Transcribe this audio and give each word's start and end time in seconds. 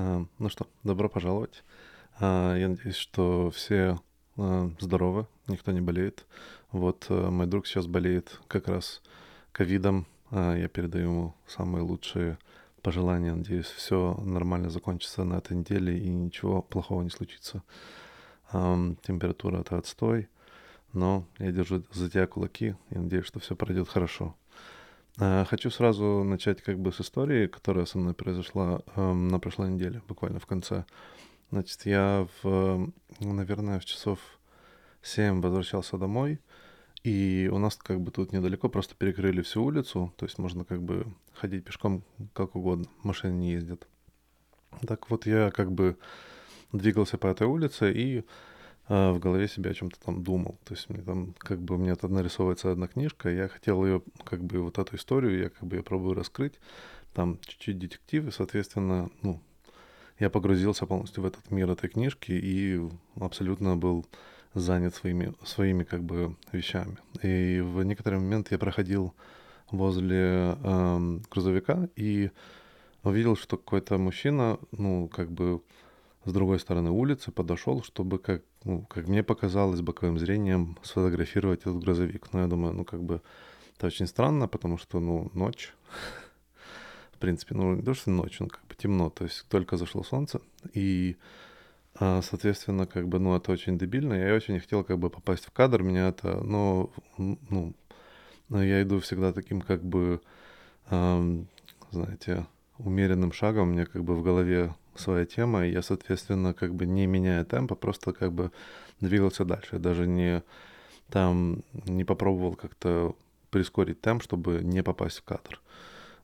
А, 0.00 0.24
Ну 0.38 0.48
что, 0.48 0.68
добро 0.84 1.08
пожаловать. 1.08 1.64
А, 2.20 2.54
Я 2.54 2.68
надеюсь, 2.68 2.94
что 2.94 3.50
все 3.50 3.98
а, 4.36 4.70
здоровы, 4.78 5.26
никто 5.48 5.72
не 5.72 5.80
болеет. 5.80 6.24
Вот 6.70 7.06
мой 7.10 7.46
друг 7.46 7.66
сейчас 7.66 7.86
болеет 7.88 8.38
как 8.46 8.68
раз 8.68 9.02
ковидом. 9.52 10.06
Я 10.30 10.68
передаю 10.68 11.08
ему 11.10 11.34
самые 11.46 11.82
лучшие 11.82 12.38
пожелания. 12.82 13.34
Надеюсь, 13.34 13.66
все 13.66 14.14
нормально 14.22 14.68
закончится 14.70 15.24
на 15.24 15.38
этой 15.38 15.56
неделе 15.56 15.98
и 15.98 16.08
ничего 16.10 16.60
плохого 16.62 17.02
не 17.02 17.10
случится. 17.10 17.62
Ам, 18.52 18.96
Температура 19.02 19.60
это 19.60 19.78
отстой, 19.78 20.28
но 20.92 21.24
я 21.38 21.50
держу 21.50 21.82
за 21.92 22.10
тебя 22.10 22.26
кулаки 22.26 22.76
и 22.90 22.98
надеюсь, 22.98 23.26
что 23.26 23.40
все 23.40 23.56
пройдет 23.56 23.88
хорошо. 23.88 24.36
А, 25.20 25.44
Хочу 25.44 25.70
сразу 25.70 26.22
начать 26.22 26.62
как 26.62 26.78
бы 26.78 26.92
с 26.92 27.00
истории, 27.00 27.48
которая 27.48 27.86
со 27.86 27.98
мной 27.98 28.14
произошла 28.14 28.82
эм, 28.94 29.28
на 29.28 29.40
прошлой 29.40 29.70
неделе, 29.70 30.00
буквально 30.06 30.38
в 30.38 30.46
конце. 30.46 30.84
Значит, 31.50 31.86
я 31.86 32.28
в, 32.42 32.92
ну, 33.20 33.32
наверное, 33.32 33.80
в 33.80 33.84
часов 33.84 34.20
7 35.02 35.40
возвращался 35.40 35.98
домой, 35.98 36.38
и 37.02 37.50
у 37.52 37.58
нас 37.58 37.76
как 37.76 38.00
бы 38.00 38.12
тут 38.12 38.32
недалеко 38.32 38.68
просто 38.68 38.94
перекрыли 38.94 39.42
всю 39.42 39.64
улицу, 39.64 40.12
то 40.16 40.24
есть 40.24 40.38
можно 40.38 40.64
как 40.64 40.82
бы 40.82 41.06
ходить 41.32 41.64
пешком 41.64 42.04
как 42.32 42.54
угодно, 42.54 42.86
машины 43.02 43.32
не 43.32 43.52
ездят. 43.52 43.88
Так 44.86 45.10
вот 45.10 45.26
я 45.26 45.50
как 45.50 45.72
бы 45.72 45.96
двигался 46.72 47.18
по 47.18 47.26
этой 47.26 47.46
улице 47.48 47.92
и 47.92 48.24
а, 48.88 49.12
в 49.12 49.18
голове 49.18 49.48
себе 49.48 49.70
о 49.70 49.74
чем-то 49.74 49.98
там 50.00 50.22
думал. 50.22 50.58
То 50.64 50.74
есть 50.74 50.88
мне 50.88 51.02
там 51.02 51.34
как 51.38 51.60
бы 51.60 51.76
меня 51.76 51.94
там 51.94 52.12
нарисовывается 52.12 52.72
одна 52.72 52.88
книжка, 52.88 53.28
я 53.28 53.48
хотел 53.48 53.84
ее 53.84 54.02
как 54.24 54.42
бы 54.42 54.60
вот 54.60 54.78
эту 54.78 54.96
историю, 54.96 55.38
я 55.38 55.48
как 55.50 55.64
бы 55.64 55.76
ее 55.76 55.82
пробую 55.82 56.14
раскрыть, 56.14 56.54
там 57.12 57.38
чуть-чуть 57.46 57.78
детектив, 57.78 58.26
и, 58.26 58.30
соответственно, 58.30 59.10
ну, 59.22 59.40
я 60.18 60.30
погрузился 60.30 60.86
полностью 60.86 61.22
в 61.22 61.26
этот 61.26 61.50
мир 61.50 61.70
этой 61.70 61.88
книжки 61.88 62.32
и 62.32 62.80
абсолютно 63.20 63.76
был 63.76 64.06
занят 64.54 64.94
своими, 64.94 65.34
своими 65.44 65.84
как 65.84 66.02
бы 66.02 66.36
вещами. 66.52 66.96
И 67.22 67.60
в 67.60 67.82
некоторый 67.82 68.18
момент 68.18 68.50
я 68.50 68.58
проходил 68.58 69.14
возле 69.70 70.56
эм, 70.64 71.22
грузовика 71.30 71.88
и 71.94 72.30
увидел, 73.02 73.36
что 73.36 73.56
какой-то 73.56 73.98
мужчина, 73.98 74.58
ну, 74.72 75.08
как 75.08 75.30
бы 75.30 75.60
с 76.24 76.32
другой 76.32 76.58
стороны 76.58 76.90
улицы 76.90 77.30
подошел, 77.30 77.82
чтобы, 77.82 78.18
как, 78.18 78.42
ну, 78.64 78.82
как 78.82 79.08
мне 79.08 79.22
показалось, 79.22 79.80
боковым 79.80 80.18
зрением 80.18 80.78
сфотографировать 80.82 81.60
этот 81.60 81.78
грузовик. 81.78 82.32
Но 82.32 82.40
я 82.40 82.46
думаю, 82.46 82.74
ну, 82.74 82.84
как 82.84 83.02
бы 83.02 83.22
это 83.76 83.86
очень 83.86 84.06
странно, 84.06 84.48
потому 84.48 84.78
что, 84.78 85.00
ну, 85.00 85.30
ночь, 85.34 85.74
в 87.12 87.18
принципе, 87.18 87.54
ну, 87.54 87.76
не 87.76 87.82
то, 87.82 87.94
что 87.94 88.10
ночь, 88.10 88.40
ну, 88.40 88.48
как 88.48 88.66
бы 88.66 88.74
темно, 88.74 89.10
то 89.10 89.24
есть 89.24 89.46
только 89.48 89.76
зашло 89.76 90.02
солнце, 90.02 90.40
и, 90.74 91.16
а, 91.94 92.20
соответственно, 92.22 92.86
как 92.86 93.08
бы, 93.08 93.18
ну, 93.18 93.36
это 93.36 93.52
очень 93.52 93.78
дебильно, 93.78 94.14
я 94.14 94.34
очень 94.34 94.54
не 94.54 94.60
хотел, 94.60 94.84
как 94.84 94.98
бы, 94.98 95.10
попасть 95.10 95.46
в 95.46 95.50
кадр, 95.52 95.82
меня 95.82 96.08
это, 96.08 96.42
ну, 96.42 96.90
ну, 97.16 97.74
но 98.48 98.62
я 98.62 98.82
иду 98.82 98.98
всегда 99.00 99.32
таким, 99.32 99.60
как 99.60 99.84
бы, 99.84 100.20
знаете, 100.88 102.46
умеренным 102.78 103.32
шагом, 103.32 103.72
меня 103.72 103.86
как 103.86 104.04
бы 104.04 104.14
в 104.14 104.22
голове 104.22 104.74
своя 104.98 105.26
тема, 105.26 105.66
и 105.66 105.72
я, 105.72 105.82
соответственно, 105.82 106.54
как 106.54 106.74
бы 106.74 106.86
не 106.86 107.06
меняя 107.06 107.44
темпа, 107.44 107.74
просто 107.74 108.12
как 108.12 108.32
бы 108.32 108.50
двигался 109.00 109.44
дальше. 109.44 109.70
Я 109.72 109.78
даже 109.78 110.06
не 110.06 110.42
там 111.10 111.62
не 111.86 112.04
попробовал 112.04 112.54
как-то 112.54 113.14
прискорить 113.50 114.00
темп, 114.00 114.22
чтобы 114.22 114.60
не 114.62 114.82
попасть 114.82 115.18
в 115.18 115.24
кадр. 115.24 115.60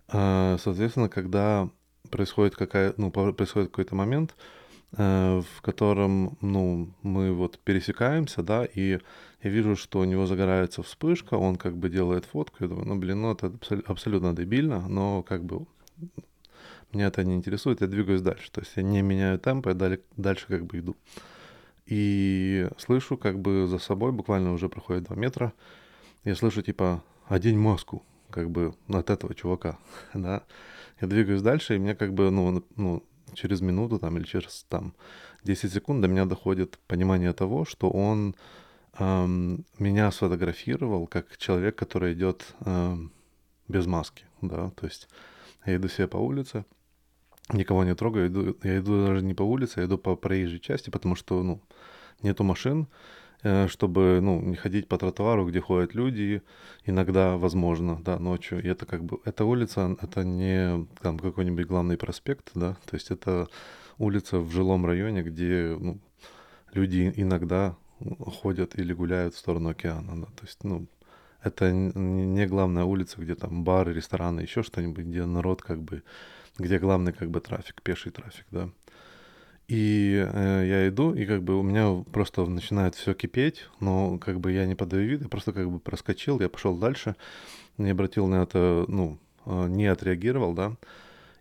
А, 0.09 0.57
Соответственно, 0.59 1.09
когда 1.09 1.69
происходит 2.11 2.55
какая, 2.57 2.95
ну, 2.97 3.11
происходит 3.11 3.71
какой-то 3.71 3.95
момент, 3.95 4.35
э, 4.97 5.41
в 5.57 5.63
котором, 5.63 6.37
ну, 6.41 6.91
мы 7.03 7.33
вот 7.33 7.59
пересекаемся, 7.59 8.43
да, 8.43 8.65
и 8.65 9.01
я 9.43 9.51
вижу, 9.51 9.75
что 9.77 10.01
у 10.01 10.05
него 10.05 10.27
загорается 10.27 10.83
вспышка, 10.83 11.35
он 11.35 11.57
как 11.57 11.77
бы 11.77 11.89
делает 11.89 12.25
фотку, 12.27 12.59
я 12.61 12.69
думаю, 12.69 12.87
ну, 12.87 12.97
блин, 12.97 13.23
ну, 13.23 13.33
это 13.33 13.47
абсол- 13.49 13.85
абсолютно 13.87 14.35
дебильно, 14.35 14.87
но 14.89 15.23
как 15.23 15.45
бы 15.45 15.67
меня 16.95 17.09
это 17.09 17.25
не 17.25 17.35
интересует, 17.35 17.81
я 17.81 17.87
двигаюсь 17.87 18.23
дальше. 18.23 18.51
То 18.51 18.61
есть 18.61 18.73
я 18.77 18.83
не 18.83 19.03
меняю 19.03 19.39
темп, 19.39 19.67
я 19.67 19.99
дальше 20.17 20.47
как 20.49 20.67
бы 20.67 20.79
иду. 20.79 20.97
И 21.87 22.69
слышу 22.79 23.17
как 23.17 23.39
бы 23.39 23.67
за 23.67 23.79
собой, 23.79 24.13
буквально 24.13 24.53
уже 24.53 24.69
проходит 24.69 25.05
2 25.05 25.17
метра, 25.17 25.53
я 26.25 26.35
слышу 26.35 26.63
типа 26.63 27.03
«одень 27.29 27.59
маску», 27.59 28.03
как 28.31 28.51
бы 28.51 28.75
от 28.89 29.11
этого 29.11 29.35
чувака, 29.35 29.79
да. 30.15 30.43
Я 31.01 31.09
двигаюсь 31.09 31.43
дальше, 31.43 31.77
и 31.77 31.79
мне 31.79 31.95
как 31.95 32.15
бы, 32.15 32.31
ну, 32.31 32.65
ну, 32.77 33.03
через 33.35 33.61
минуту 33.61 33.99
там 33.99 34.17
или 34.17 34.25
через 34.25 34.65
там 34.69 34.95
10 35.43 35.73
секунд 35.73 36.01
до 36.01 36.09
меня 36.09 36.25
доходит 36.25 36.79
понимание 36.87 37.33
того, 37.33 37.65
что 37.65 37.91
он 37.91 38.35
ам, 38.95 39.65
меня 39.79 40.11
сфотографировал 40.11 41.07
как 41.07 41.37
человек, 41.37 41.77
который 41.77 42.15
идет 42.15 42.55
ам, 42.61 43.13
без 43.69 43.87
маски, 43.87 44.25
да, 44.41 44.71
то 44.71 44.87
есть 44.87 45.09
я 45.67 45.77
иду 45.77 45.89
себе 45.89 46.09
по 46.09 46.17
улице, 46.17 46.65
никого 47.53 47.85
не 47.85 47.95
трогаю, 47.95 48.29
иду, 48.29 48.57
я 48.63 48.79
иду 48.79 49.07
даже 49.07 49.23
не 49.23 49.35
по 49.35 49.43
улице, 49.43 49.81
я 49.81 49.87
иду 49.87 49.99
по 49.99 50.17
проезжей 50.17 50.61
части, 50.61 50.91
потому 50.91 51.15
что, 51.15 51.43
ну, 51.43 51.61
нету 52.23 52.45
машин, 52.45 52.89
э, 53.43 53.69
чтобы, 53.69 54.21
ну, 54.23 54.41
не 54.41 54.57
ходить 54.57 54.89
по 54.89 54.97
тротуару, 54.99 55.47
где 55.47 55.61
ходят 55.61 55.95
люди, 55.95 56.43
иногда, 56.87 57.37
возможно, 57.37 58.01
да, 58.03 58.19
ночью. 58.19 58.63
И 58.63 58.69
это 58.69 58.87
как 58.87 59.05
бы, 59.05 59.19
эта 59.25 59.45
улица, 59.45 59.97
это 60.01 60.25
не 60.25 60.87
там 61.03 61.19
какой-нибудь 61.19 61.67
главный 61.67 61.97
проспект, 61.97 62.51
да, 62.55 62.77
то 62.87 62.95
есть 62.95 63.11
это 63.11 63.49
улица 63.99 64.39
в 64.39 64.51
жилом 64.51 64.87
районе, 64.87 65.23
где, 65.23 65.77
ну, 65.79 66.01
люди 66.73 67.13
иногда 67.17 67.77
ходят 68.43 68.79
или 68.79 68.93
гуляют 68.93 69.35
в 69.35 69.39
сторону 69.39 69.69
океана, 69.69 70.21
да, 70.21 70.27
то 70.27 70.45
есть, 70.45 70.65
ну, 70.65 70.87
это 71.43 71.71
не 71.73 72.47
главная 72.47 72.85
улица, 72.85 73.21
где 73.21 73.35
там 73.35 73.65
бары, 73.65 73.93
рестораны, 73.93 74.41
еще 74.41 74.63
что-нибудь, 74.63 75.05
где 75.05 75.27
народ 75.27 75.61
как 75.61 75.83
бы, 75.83 76.03
где 76.59 76.79
главный 76.79 77.13
как 77.13 77.31
бы 77.31 77.41
трафик, 77.41 77.83
пеший 77.83 78.13
трафик, 78.13 78.47
да. 78.51 78.71
И 79.67 80.23
э, 80.31 80.65
я 80.67 80.89
иду, 80.89 81.15
и 81.15 81.25
как 81.25 81.43
бы 81.43 81.59
у 81.59 81.63
меня 81.63 82.05
просто 82.13 82.45
начинает 82.45 82.95
все 82.95 83.15
кипеть, 83.15 83.67
но 83.81 84.19
как 84.19 84.39
бы 84.39 84.53
я 84.53 84.67
не 84.67 84.75
подаю 84.75 85.09
вид, 85.09 85.23
я 85.23 85.29
просто 85.29 85.53
как 85.53 85.71
бы 85.71 85.79
проскочил, 85.79 86.41
я 86.41 86.51
пошел 86.51 86.77
дальше, 86.77 87.17
не 87.79 87.91
обратил 87.91 88.27
на 88.27 88.43
это, 88.43 88.85
ну, 88.89 89.19
э, 89.47 89.67
не 89.69 89.87
отреагировал, 89.87 90.53
да. 90.53 90.77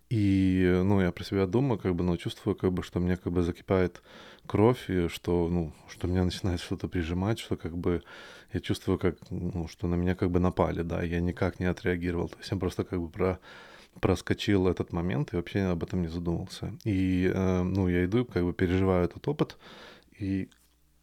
И, 0.08 0.62
э, 0.64 0.82
ну, 0.82 1.02
я 1.02 1.12
про 1.12 1.24
себя 1.24 1.46
думаю, 1.46 1.78
как 1.78 1.94
бы, 1.94 2.02
ну, 2.02 2.16
чувствую, 2.16 2.56
как 2.56 2.72
бы, 2.72 2.82
что 2.82 2.98
мне 2.98 3.16
как 3.16 3.32
бы 3.32 3.42
закипает 3.42 4.02
кровь, 4.46 4.88
и 4.88 5.08
что, 5.08 5.48
ну, 5.48 5.72
что 5.88 6.08
меня 6.08 6.24
начинает 6.24 6.60
что-то 6.60 6.88
прижимать, 6.88 7.38
что 7.38 7.56
как 7.56 7.76
бы 7.76 8.02
я 8.52 8.60
чувствую, 8.60 8.98
как, 8.98 9.16
ну, 9.30 9.68
что 9.68 9.86
на 9.86 9.96
меня 9.96 10.14
как 10.14 10.30
бы 10.30 10.40
напали, 10.40 10.82
да, 10.82 11.02
я 11.02 11.20
никак 11.20 11.60
не 11.60 11.66
отреагировал. 11.66 12.28
То 12.28 12.38
есть 12.38 12.50
я 12.50 12.56
просто 12.56 12.84
как 12.84 13.00
бы 13.00 13.08
про 13.08 13.38
проскочил 14.00 14.68
этот 14.68 14.92
момент 14.92 15.32
и 15.32 15.36
вообще 15.36 15.60
об 15.60 15.82
этом 15.82 16.02
не 16.02 16.08
задумывался. 16.08 16.74
И, 16.84 17.30
э, 17.32 17.62
ну, 17.62 17.88
я 17.88 18.04
иду, 18.04 18.24
как 18.24 18.44
бы 18.44 18.52
переживаю 18.52 19.04
этот 19.04 19.26
опыт, 19.28 19.56
и, 20.18 20.48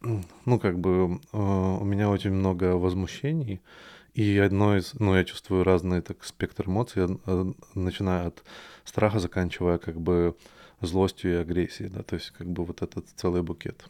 ну, 0.44 0.58
как 0.58 0.78
бы 0.78 1.20
э, 1.32 1.36
у 1.36 1.84
меня 1.84 2.10
очень 2.10 2.32
много 2.32 2.76
возмущений, 2.76 3.60
и 4.14 4.38
одно 4.38 4.76
из, 4.76 4.94
ну, 4.98 5.16
я 5.16 5.24
чувствую 5.24 5.64
разный 5.64 6.02
так 6.02 6.22
спектр 6.24 6.68
эмоций, 6.68 7.18
э, 7.26 7.52
начиная 7.74 8.28
от 8.28 8.44
страха, 8.84 9.18
заканчивая 9.18 9.78
как 9.78 10.00
бы 10.00 10.36
злостью 10.80 11.32
и 11.32 11.36
агрессией, 11.36 11.88
да, 11.88 12.02
то 12.02 12.16
есть 12.16 12.30
как 12.30 12.46
бы 12.46 12.64
вот 12.64 12.82
этот 12.82 13.06
целый 13.16 13.42
букет. 13.42 13.84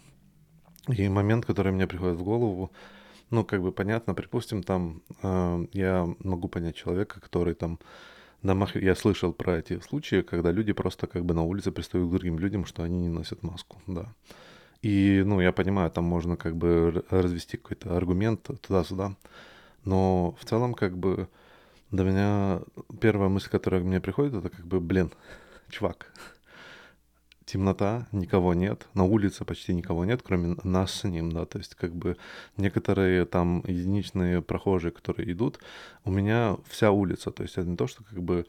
И 0.88 1.08
момент, 1.08 1.44
который 1.46 1.72
мне 1.72 1.86
приходит 1.86 2.18
в 2.18 2.24
голову, 2.24 2.72
ну, 3.30 3.44
как 3.44 3.62
бы 3.62 3.72
понятно, 3.72 4.14
припустим, 4.14 4.62
там 4.62 5.02
э, 5.22 5.66
я 5.72 6.06
могу 6.18 6.48
понять 6.48 6.76
человека, 6.76 7.20
который 7.20 7.54
там 7.54 7.78
домах, 8.42 8.76
я 8.76 8.94
слышал 8.94 9.32
про 9.32 9.58
эти 9.58 9.80
случаи, 9.80 10.22
когда 10.22 10.52
люди 10.52 10.72
просто 10.72 11.06
как 11.06 11.24
бы 11.24 11.34
на 11.34 11.42
улице 11.42 11.70
пристают 11.72 12.08
к 12.08 12.10
другим 12.10 12.38
людям, 12.38 12.64
что 12.64 12.82
они 12.82 12.98
не 13.02 13.08
носят 13.08 13.42
маску, 13.42 13.80
да. 13.86 14.12
И, 14.82 15.22
ну, 15.24 15.40
я 15.40 15.52
понимаю, 15.52 15.90
там 15.90 16.04
можно 16.04 16.36
как 16.36 16.56
бы 16.56 17.04
развести 17.10 17.56
какой-то 17.56 17.96
аргумент 17.96 18.50
туда-сюда, 18.60 19.16
но 19.84 20.34
в 20.40 20.44
целом 20.44 20.74
как 20.74 20.96
бы 20.96 21.28
до 21.92 22.04
меня 22.04 22.60
первая 23.00 23.28
мысль, 23.28 23.48
которая 23.48 23.82
мне 23.82 24.00
приходит, 24.00 24.34
это 24.34 24.48
как 24.48 24.66
бы, 24.66 24.80
блин, 24.80 25.12
чувак, 25.70 26.12
темнота, 27.44 28.06
никого 28.12 28.54
нет, 28.54 28.86
на 28.94 29.04
улице 29.04 29.44
почти 29.44 29.74
никого 29.74 30.04
нет, 30.04 30.22
кроме 30.22 30.56
нас 30.64 30.92
с 30.92 31.04
ним, 31.04 31.32
да, 31.32 31.44
то 31.44 31.58
есть 31.58 31.74
как 31.74 31.94
бы 31.94 32.16
некоторые 32.56 33.24
там 33.24 33.62
единичные 33.66 34.42
прохожие, 34.42 34.92
которые 34.92 35.32
идут, 35.32 35.58
у 36.04 36.10
меня 36.10 36.56
вся 36.68 36.90
улица, 36.90 37.30
то 37.30 37.42
есть 37.42 37.58
это 37.58 37.68
не 37.68 37.76
то, 37.76 37.86
что 37.86 38.04
как 38.04 38.22
бы 38.22 38.46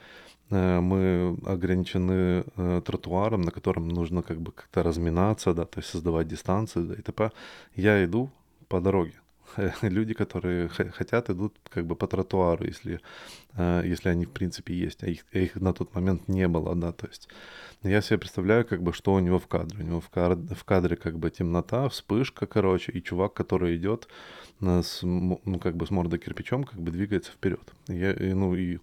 э, 0.50 0.80
мы 0.80 1.38
ограничены 1.46 2.44
э, 2.56 2.82
тротуаром, 2.86 3.42
на 3.42 3.52
котором 3.52 3.88
нужно 3.88 4.22
как 4.22 4.40
бы 4.40 4.52
как-то 4.52 4.84
разминаться, 4.84 5.54
да, 5.54 5.66
то 5.66 5.80
есть 5.80 5.90
создавать 5.90 6.28
дистанцию, 6.28 6.86
да, 6.86 6.96
и 6.96 7.02
т.п. 7.02 7.32
Я 7.76 8.04
иду 8.06 8.30
по 8.68 8.80
дороге, 8.80 9.14
Люди, 9.82 10.14
которые 10.14 10.70
хотят, 10.70 11.30
идут 11.30 11.56
как 11.70 11.86
бы 11.86 11.96
по 11.96 12.08
тротуару, 12.08 12.66
если, 12.66 13.00
э, 13.56 13.84
если 13.86 14.10
они 14.10 14.26
в 14.26 14.32
принципе 14.32 14.74
есть, 14.74 15.04
а 15.04 15.08
их, 15.08 15.26
их 15.32 15.56
на 15.56 15.74
тот 15.74 15.94
момент 15.94 16.28
не 16.28 16.48
было, 16.48 16.76
да, 16.76 16.92
то 16.92 17.08
есть 17.08 17.30
я 17.84 18.02
себе 18.02 18.20
представляю, 18.20 18.66
как 18.66 18.82
бы, 18.82 18.94
что 18.94 19.14
у 19.14 19.20
него 19.20 19.40
в 19.40 19.48
кадре. 19.48 19.84
У 19.84 19.88
него 19.88 20.02
в, 20.02 20.10
кадре, 20.10 20.56
в 20.56 20.64
кадре 20.64 20.96
как 20.96 21.20
бы 21.20 21.30
темнота, 21.30 21.90
вспышка, 21.90 22.46
короче, 22.46 22.92
и 22.92 23.04
чувак, 23.04 23.34
который 23.34 23.76
идет 23.76 24.08
э, 24.62 24.82
с, 24.82 25.04
ну, 25.04 25.60
как 25.62 25.76
бы 25.76 25.86
с 25.86 25.92
мордой 25.92 26.20
кирпичом, 26.20 26.64
как 26.64 26.80
бы 26.80 26.92
двигается 26.92 27.32
вперед. 27.32 27.74
Я, 27.88 28.16
ну, 28.36 28.56
и 28.56 28.80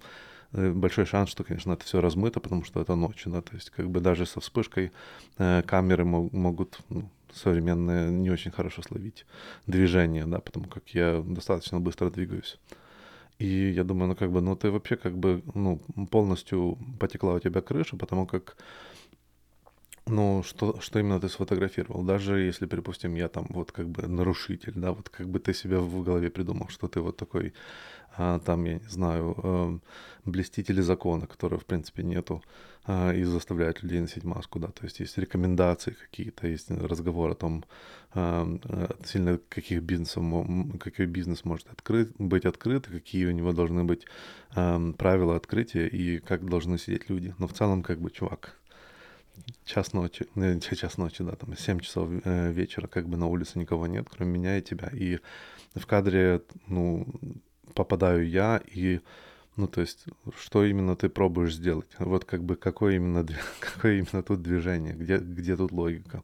э, 0.52 0.72
большой 0.72 1.06
шанс, 1.06 1.30
что, 1.30 1.44
конечно, 1.44 1.72
это 1.72 1.84
все 1.84 2.00
размыто, 2.00 2.40
потому 2.40 2.64
что 2.64 2.80
это 2.80 2.94
ночь, 2.94 3.22
да, 3.26 3.40
то 3.40 3.54
есть 3.54 3.70
как 3.70 3.90
бы 3.90 4.00
даже 4.00 4.26
со 4.26 4.40
вспышкой 4.40 4.92
камеры 5.36 6.04
мог, 6.04 6.32
могут 6.32 6.80
ну, 6.88 7.08
современные 7.34 8.10
не 8.10 8.30
очень 8.30 8.50
хорошо 8.50 8.82
словить 8.82 9.26
движение, 9.66 10.26
да, 10.26 10.40
потому 10.40 10.66
как 10.68 10.88
я 10.88 11.22
достаточно 11.26 11.80
быстро 11.80 12.10
двигаюсь. 12.10 12.58
И 13.38 13.70
я 13.70 13.84
думаю, 13.84 14.08
ну 14.08 14.16
как 14.16 14.30
бы, 14.30 14.40
ну 14.40 14.54
ты 14.54 14.70
вообще 14.70 14.96
как 14.96 15.16
бы, 15.16 15.42
ну 15.54 15.80
полностью 16.10 16.78
потекла 16.98 17.34
у 17.34 17.40
тебя 17.40 17.60
крыша, 17.60 17.96
потому 17.96 18.26
как 18.26 18.56
ну, 20.10 20.42
что, 20.42 20.80
что 20.80 20.98
именно 20.98 21.20
ты 21.20 21.28
сфотографировал? 21.28 22.02
Даже 22.02 22.40
если, 22.40 22.66
припустим, 22.66 23.14
я 23.14 23.28
там 23.28 23.46
вот 23.50 23.72
как 23.72 23.88
бы 23.88 24.06
нарушитель, 24.06 24.72
да, 24.74 24.92
вот 24.92 25.08
как 25.08 25.28
бы 25.28 25.38
ты 25.38 25.54
себе 25.54 25.78
в 25.78 26.02
голове 26.02 26.30
придумал, 26.30 26.68
что 26.68 26.88
ты 26.88 27.00
вот 27.00 27.16
такой, 27.16 27.52
а, 28.16 28.38
там, 28.40 28.64
я 28.64 28.74
не 28.74 28.88
знаю, 28.88 29.34
а, 29.38 29.78
блестители 30.24 30.80
закона, 30.82 31.26
которого, 31.26 31.60
в 31.60 31.64
принципе, 31.64 32.02
нету, 32.02 32.42
а, 32.84 33.12
и 33.12 33.24
заставляют 33.24 33.82
людей 33.82 34.00
носить 34.00 34.24
маску, 34.24 34.58
да, 34.58 34.68
то 34.68 34.84
есть 34.84 35.00
есть 35.00 35.18
рекомендации 35.18 35.92
какие-то, 35.92 36.46
есть 36.46 36.70
разговор 36.70 37.30
о 37.30 37.34
том, 37.34 37.64
а, 38.12 38.46
а 38.64 38.96
сильно 39.04 39.38
каких 39.48 39.82
бизнесов, 39.82 40.24
какой 40.80 41.06
бизнес 41.06 41.44
может 41.44 41.70
открыть, 41.70 42.08
быть 42.18 42.46
открыт, 42.46 42.86
какие 42.86 43.26
у 43.26 43.32
него 43.32 43.52
должны 43.52 43.84
быть 43.84 44.06
а, 44.54 44.80
правила 44.98 45.36
открытия 45.36 45.86
и 45.86 46.18
как 46.18 46.48
должны 46.48 46.78
сидеть 46.78 47.10
люди. 47.10 47.34
Но 47.38 47.46
в 47.46 47.52
целом, 47.52 47.82
как 47.82 48.00
бы, 48.00 48.10
чувак, 48.10 48.59
час 49.64 49.92
ночи, 49.92 50.26
ну, 50.34 50.58
час 50.60 50.98
ночи, 50.98 51.22
да, 51.22 51.32
там 51.32 51.56
7 51.56 51.80
часов 51.80 52.10
э, 52.24 52.52
вечера, 52.52 52.86
как 52.86 53.08
бы 53.08 53.16
на 53.16 53.26
улице 53.26 53.58
никого 53.58 53.86
нет, 53.86 54.06
кроме 54.10 54.32
меня 54.32 54.58
и 54.58 54.62
тебя. 54.62 54.90
И 54.92 55.18
в 55.74 55.86
кадре, 55.86 56.42
ну, 56.66 57.06
попадаю 57.74 58.28
я, 58.28 58.60
и, 58.66 59.00
ну, 59.56 59.68
то 59.68 59.80
есть, 59.80 60.04
что 60.38 60.64
именно 60.64 60.96
ты 60.96 61.08
пробуешь 61.08 61.54
сделать? 61.54 61.88
Вот 61.98 62.24
как 62.24 62.42
бы 62.42 62.56
какое 62.56 62.96
именно, 62.96 63.26
какое 63.60 63.98
именно 63.98 64.22
тут 64.22 64.42
движение, 64.42 64.94
где, 64.94 65.18
где 65.18 65.56
тут 65.56 65.72
логика? 65.72 66.22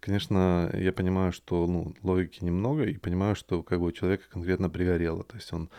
Конечно, 0.00 0.68
я 0.74 0.92
понимаю, 0.92 1.32
что, 1.32 1.66
ну, 1.68 1.94
логики 2.02 2.42
немного, 2.42 2.84
и 2.84 2.98
понимаю, 2.98 3.36
что 3.36 3.62
как 3.62 3.78
бы 3.78 3.86
у 3.86 3.92
человека 3.92 4.24
конкретно 4.28 4.68
пригорело, 4.68 5.22
то 5.22 5.36
есть 5.36 5.52
он 5.52 5.70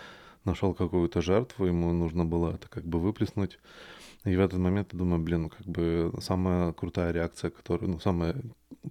нашел 0.46 0.74
какую-то 0.74 1.22
жертву, 1.22 1.66
ему 1.66 1.92
нужно 1.92 2.26
было 2.26 2.56
это 2.56 2.70
как 2.70 2.86
бы 2.86 3.00
выплеснуть, 3.00 3.60
и 4.26 4.36
в 4.36 4.40
этот 4.40 4.60
момент 4.60 4.94
я 4.94 5.00
думаю, 5.00 5.22
блин, 5.22 5.44
ну 5.44 5.50
как 5.50 5.66
бы 5.66 6.14
самая 6.22 6.72
крутая 6.74 7.12
реакция, 7.12 7.52
которая, 7.52 7.90
ну 7.90 8.00
самая 8.00 8.36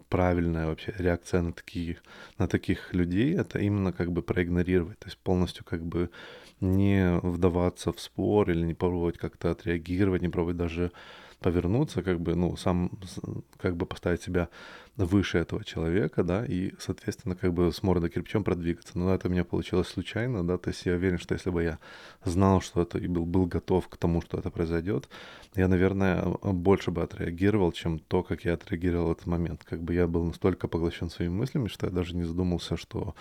правильная 0.09 0.67
вообще 0.67 0.95
реакция 0.99 1.43
на 1.43 1.53
таких, 1.53 2.03
на 2.39 2.49
таких 2.49 2.95
людей, 2.95 3.35
это 3.35 3.59
именно 3.59 3.93
как 3.93 4.13
бы 4.13 4.23
проигнорировать, 4.23 4.99
то 4.99 5.07
есть 5.07 5.19
полностью 5.19 5.65
как 5.65 5.85
бы 5.85 6.11
не 6.61 7.19
вдаваться 7.23 7.93
в 7.93 8.01
спор 8.01 8.51
или 8.51 8.63
не 8.65 8.75
пробовать 8.75 9.19
как-то 9.19 9.51
отреагировать, 9.51 10.23
не 10.23 10.29
пробовать 10.29 10.57
даже 10.57 10.93
повернуться, 11.43 12.03
как 12.03 12.21
бы, 12.21 12.35
ну, 12.35 12.57
сам, 12.57 12.91
как 13.59 13.77
бы 13.77 13.87
поставить 13.87 14.23
себя 14.23 14.49
выше 14.97 15.39
этого 15.39 15.65
человека, 15.65 16.23
да, 16.23 16.45
и, 16.45 16.73
соответственно, 16.79 17.35
как 17.35 17.53
бы 17.55 17.73
с 17.73 17.83
мордой 17.83 18.11
кирпичом 18.11 18.45
продвигаться. 18.45 18.99
Но 18.99 19.15
это 19.15 19.29
у 19.29 19.31
меня 19.31 19.45
получилось 19.45 19.89
случайно, 19.89 20.47
да, 20.47 20.59
то 20.59 20.69
есть 20.69 20.85
я 20.87 20.95
уверен, 20.95 21.19
что 21.19 21.35
если 21.35 21.51
бы 21.51 21.63
я 21.63 21.79
знал, 22.25 22.61
что 22.61 22.83
это 22.83 22.99
и 22.99 23.07
был, 23.07 23.25
был 23.25 23.47
готов 23.47 23.89
к 23.89 23.97
тому, 23.97 24.21
что 24.21 24.39
это 24.39 24.51
произойдет, 24.51 25.09
я, 25.55 25.69
наверное, 25.69 26.25
больше 26.43 26.91
бы 26.91 27.03
отреагировал, 27.03 27.73
чем 27.73 27.99
то, 27.99 28.23
как 28.23 28.45
я 28.45 28.55
отреагировал 28.55 29.09
в 29.09 29.13
этот 29.13 29.27
момент. 29.27 29.65
Как 29.65 29.83
бы 29.83 29.95
я 29.95 30.07
был 30.07 30.25
настолько 30.25 30.69
поглощен 30.69 31.11
своими 31.11 31.33
мыслями, 31.33 31.69
что 31.69 31.87
я 31.87 31.93
даже 31.93 32.17
не 32.17 32.25
задумался, 32.25 32.77
что 32.77 33.15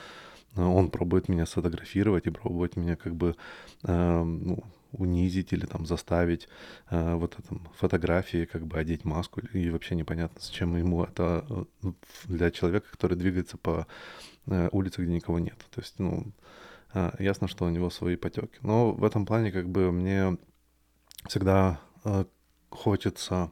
э, 0.56 0.62
он 0.62 0.90
пробует 0.90 1.30
меня 1.30 1.46
сфотографировать 1.46 2.28
и 2.28 2.32
пробует 2.32 2.78
меня 2.78 2.96
как 2.96 3.16
бы 3.16 3.36
э, 3.84 4.24
ну, 4.24 4.64
унизить 4.92 5.54
или 5.54 5.66
там 5.66 5.86
заставить 5.86 6.48
э, 6.90 7.16
вот 7.16 7.38
этом 7.40 7.68
фотографии 7.78 8.46
как 8.46 8.66
бы 8.66 8.78
одеть 8.78 9.06
маску 9.06 9.42
и 9.42 9.70
вообще 9.70 9.96
непонятно 9.96 10.42
с 10.42 10.50
чем 10.50 10.76
ему 10.76 11.04
это 11.04 11.46
э, 11.84 11.92
для 12.26 12.52
человека, 12.52 12.88
который 12.92 13.18
двигается 13.18 13.58
по 13.58 13.88
э, 14.48 14.70
улице, 14.72 15.04
где 15.04 15.14
никого 15.14 15.40
нет. 15.40 15.58
То 15.70 15.82
есть, 15.82 16.00
ну, 16.00 16.32
э, 16.94 17.12
ясно, 17.20 17.48
что 17.48 17.66
у 17.66 17.70
него 17.70 17.90
свои 17.90 18.16
потеки. 18.16 18.60
Но 18.62 18.92
в 18.92 19.04
этом 19.04 19.26
плане 19.26 19.52
как 19.52 19.70
бы 19.70 19.92
мне 19.92 20.38
всегда 21.28 21.80
э, 22.04 22.26
хочется 22.70 23.52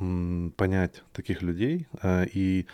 э, 0.00 0.50
понять 0.56 1.02
таких 1.12 1.42
людей 1.42 1.86
э, 2.02 2.26
и 2.32 2.66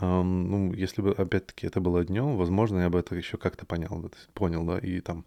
ну, 0.00 0.72
если 0.72 1.02
бы, 1.02 1.12
опять-таки, 1.12 1.66
это 1.66 1.80
было 1.80 2.04
днем, 2.04 2.36
возможно, 2.36 2.80
я 2.80 2.90
бы 2.90 2.98
это 2.98 3.14
еще 3.14 3.36
как-то 3.36 3.66
понял, 3.66 4.10
понял, 4.34 4.64
да, 4.64 4.78
и 4.78 5.00
там, 5.00 5.24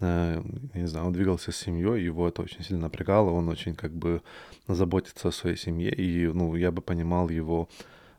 э, 0.00 0.42
не 0.74 0.86
знаю, 0.86 1.06
он 1.06 1.12
двигался 1.12 1.52
с 1.52 1.56
семьей, 1.56 2.04
его 2.04 2.28
это 2.28 2.42
очень 2.42 2.64
сильно 2.64 2.82
напрягало, 2.82 3.30
он 3.30 3.48
очень 3.48 3.74
как 3.74 3.92
бы 3.92 4.22
заботится 4.68 5.28
о 5.28 5.32
своей 5.32 5.56
семье, 5.56 5.94
и, 5.94 6.26
ну, 6.26 6.56
я 6.56 6.72
бы 6.72 6.82
понимал 6.82 7.28
его 7.28 7.68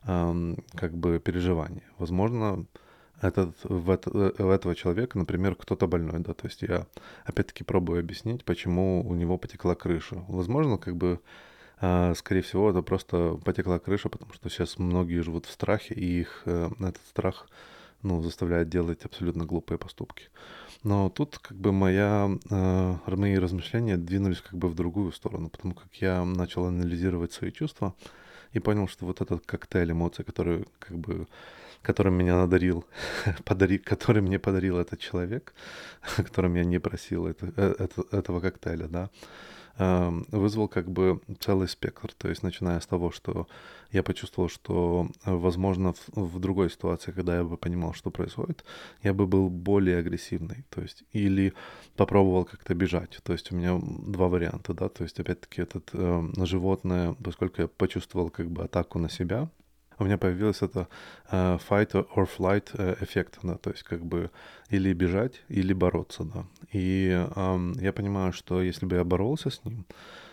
э, 0.04 0.54
как 0.74 0.96
бы 0.96 1.18
переживания. 1.18 1.84
Возможно, 1.98 2.64
этот, 3.20 3.56
в, 3.64 3.90
это, 3.90 4.10
в 4.10 4.50
этого 4.50 4.74
человека, 4.74 5.18
например, 5.18 5.56
кто-то 5.56 5.86
больной, 5.86 6.20
да, 6.20 6.32
то 6.34 6.46
есть 6.46 6.62
я 6.62 6.86
опять-таки 7.24 7.64
пробую 7.64 8.00
объяснить, 8.00 8.44
почему 8.44 9.06
у 9.06 9.14
него 9.14 9.38
потекла 9.38 9.74
крыша. 9.74 10.24
Возможно, 10.28 10.78
как 10.78 10.96
бы 10.96 11.20
скорее 12.16 12.42
всего, 12.42 12.70
это 12.70 12.82
просто 12.82 13.38
потекла 13.44 13.78
крыша, 13.78 14.08
потому 14.08 14.32
что 14.32 14.48
сейчас 14.48 14.78
многие 14.78 15.22
живут 15.22 15.46
в 15.46 15.50
страхе, 15.50 15.94
и 15.94 16.20
их 16.20 16.42
э, 16.44 16.70
этот 16.80 17.02
страх 17.08 17.48
ну, 18.02 18.22
заставляет 18.22 18.68
делать 18.68 19.04
абсолютно 19.04 19.44
глупые 19.44 19.78
поступки. 19.78 20.28
Но 20.84 21.10
тут 21.10 21.38
как 21.38 21.56
бы 21.56 21.72
моя, 21.72 22.30
э, 22.50 22.96
мои 23.06 23.36
размышления 23.36 23.96
двинулись 23.96 24.40
как 24.40 24.54
бы 24.54 24.68
в 24.68 24.74
другую 24.74 25.12
сторону, 25.12 25.50
потому 25.50 25.74
как 25.74 25.92
я 25.94 26.24
начал 26.24 26.66
анализировать 26.66 27.32
свои 27.32 27.50
чувства 27.50 27.94
и 28.52 28.60
понял, 28.60 28.88
что 28.88 29.06
вот 29.06 29.20
этот 29.20 29.44
коктейль 29.46 29.92
эмоций, 29.92 30.24
который 30.24 30.64
как 30.78 30.98
бы 30.98 31.26
которым 31.82 32.14
меня 32.14 32.36
надарил, 32.36 32.84
подари, 33.44 33.78
который 33.78 34.22
мне 34.22 34.38
подарил 34.38 34.78
этот 34.78 35.00
человек, 35.00 35.54
которым 36.16 36.54
я 36.54 36.64
не 36.64 36.78
просил 36.80 37.26
это, 37.26 37.52
э, 37.56 37.74
это, 37.78 38.04
этого 38.16 38.40
коктейля, 38.40 38.88
да, 38.88 39.10
вызвал 39.78 40.68
как 40.68 40.90
бы 40.90 41.20
целый 41.40 41.68
спектр. 41.68 42.12
То 42.18 42.28
есть 42.28 42.42
начиная 42.42 42.80
с 42.80 42.86
того, 42.86 43.10
что 43.10 43.46
я 43.92 44.02
почувствовал, 44.02 44.48
что, 44.48 45.08
э, 45.24 45.34
возможно, 45.34 45.92
в, 45.92 46.08
в 46.16 46.38
другой 46.40 46.70
ситуации, 46.70 47.12
когда 47.12 47.36
я 47.36 47.44
бы 47.44 47.56
понимал, 47.56 47.94
что 47.94 48.10
происходит, 48.10 48.64
я 49.02 49.14
бы 49.14 49.26
был 49.26 49.48
более 49.48 49.98
агрессивный. 49.98 50.64
То 50.70 50.82
есть 50.82 51.04
или 51.12 51.54
попробовал 51.96 52.44
как-то 52.44 52.74
бежать. 52.74 53.18
То 53.22 53.32
есть 53.32 53.52
у 53.52 53.56
меня 53.56 53.78
два 53.80 54.28
варианта, 54.28 54.74
да. 54.74 54.88
То 54.88 55.04
есть 55.04 55.20
опять-таки 55.20 55.62
этот 55.62 55.90
э, 55.92 56.22
животное, 56.44 57.14
поскольку 57.24 57.62
я 57.62 57.68
почувствовал 57.68 58.30
как 58.30 58.50
бы 58.50 58.64
атаку 58.64 58.98
на 58.98 59.08
себя, 59.08 59.48
у 59.98 60.04
меня 60.04 60.18
появилось 60.18 60.62
это 60.62 60.88
uh, 61.30 61.60
fight 61.68 61.92
or 61.92 62.28
flight 62.38 62.74
uh, 62.74 62.96
эффект, 63.02 63.38
да, 63.42 63.56
то 63.56 63.70
есть 63.70 63.82
как 63.82 64.04
бы 64.04 64.30
или 64.70 64.92
бежать, 64.92 65.42
или 65.48 65.72
бороться, 65.72 66.24
да. 66.24 66.44
И 66.72 67.10
um, 67.34 67.80
я 67.80 67.92
понимаю, 67.92 68.32
что 68.32 68.62
если 68.62 68.86
бы 68.86 68.96
я 68.96 69.04
боролся 69.04 69.50
с 69.50 69.64
ним, 69.64 69.84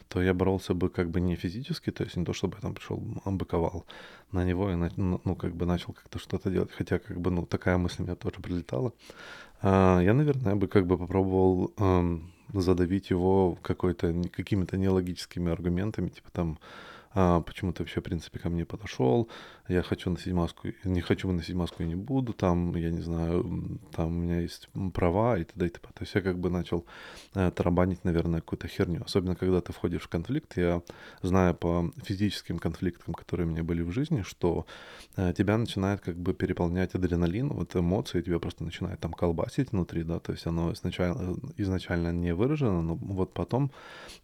то 0.07 0.22
я 0.22 0.34
боролся 0.34 0.74
бы 0.74 0.89
как 0.89 1.10
бы 1.10 1.19
не 1.19 1.36
физически, 1.36 1.91
то 1.91 2.03
есть 2.03 2.15
не 2.15 2.25
то, 2.25 2.34
чтобы 2.34 2.55
я 2.57 2.62
там 2.62 2.74
пришел, 2.74 2.98
быковал 3.25 3.86
на 4.31 4.45
него 4.45 4.72
и, 4.72 4.75
ну, 4.75 5.22
ну, 5.24 5.36
как 5.36 5.55
бы 5.55 5.65
начал 5.65 5.93
как-то 5.93 6.19
что-то 6.19 6.50
делать, 6.50 6.72
хотя 6.72 7.00
как 7.00 7.19
бы, 7.19 7.31
ну, 7.31 7.45
такая 7.45 7.77
мысль 7.77 8.03
меня 8.03 8.15
тоже 8.15 8.39
прилетала. 8.41 8.93
Uh, 9.63 10.03
я, 10.03 10.13
наверное, 10.13 10.55
бы 10.55 10.67
как 10.67 10.86
бы 10.86 10.98
попробовал 10.98 11.72
um, 11.77 12.22
задавить 12.53 13.10
его 13.10 13.57
какой-то, 13.62 14.13
какими-то 14.31 14.77
нелогическими 14.77 15.51
аргументами, 15.51 16.10
типа 16.10 16.29
там, 16.31 16.60
а, 17.15 17.39
почему 17.39 17.72
ты 17.72 17.84
вообще, 17.84 18.01
в 18.01 18.03
принципе, 18.03 18.39
ко 18.39 18.50
мне 18.50 18.65
подошел, 18.65 19.29
я 19.69 19.81
хочу 19.81 20.10
носить 20.10 20.34
маску, 20.34 20.67
не 20.84 21.00
хочу 21.00 21.31
носить 21.31 21.55
маску 21.55 21.81
и 21.84 21.88
не 21.88 21.95
буду, 21.95 22.34
там, 22.34 22.75
я 22.75 22.91
не 22.91 23.01
знаю, 23.01 23.79
там 23.95 24.07
у 24.07 24.22
меня 24.22 24.41
есть 24.41 24.67
права 24.93 25.38
и 25.38 25.45
т.д. 25.45 25.65
и 25.65 25.69
т.п. 25.69 25.88
То 25.93 26.03
есть 26.03 26.13
я 26.13 26.22
как 26.22 26.38
бы 26.38 26.50
начал 26.50 26.86
э, 27.34 27.51
тарабанить, 27.51 28.03
наверное, 28.03 28.41
какую-то 28.41 28.67
херню. 28.67 29.01
Особенно, 29.05 29.36
когда 29.36 29.62
ты 29.62 29.72
входишь 29.72 30.01
в 30.01 30.10
конфликт, 30.10 30.57
я 30.57 30.81
знаю 31.22 31.55
по 31.55 31.89
физическим 32.03 32.60
конфликтам, 32.60 33.13
которые 33.13 33.48
у 33.48 33.50
меня 33.50 33.63
были 33.63 33.81
в 33.81 33.91
жизни, 33.91 34.22
что 34.22 34.65
э, 35.15 35.34
тебя 35.38 35.57
начинает 35.57 36.01
как 36.01 36.17
бы 36.17 36.34
переполнять 36.34 36.95
адреналин, 36.95 37.48
вот 37.48 37.75
эмоции, 37.77 38.22
тебя 38.22 38.39
просто 38.39 38.65
начинает 38.65 39.00
там 39.00 39.13
колбасить 39.13 39.72
внутри, 39.72 40.03
да, 40.03 40.19
то 40.19 40.34
есть 40.34 40.45
оно 40.48 40.74
изначально, 40.74 41.38
изначально 41.55 42.12
не 42.12 42.34
выражено, 42.34 42.81
но 42.81 42.95
вот 42.95 43.34
потом, 43.34 43.72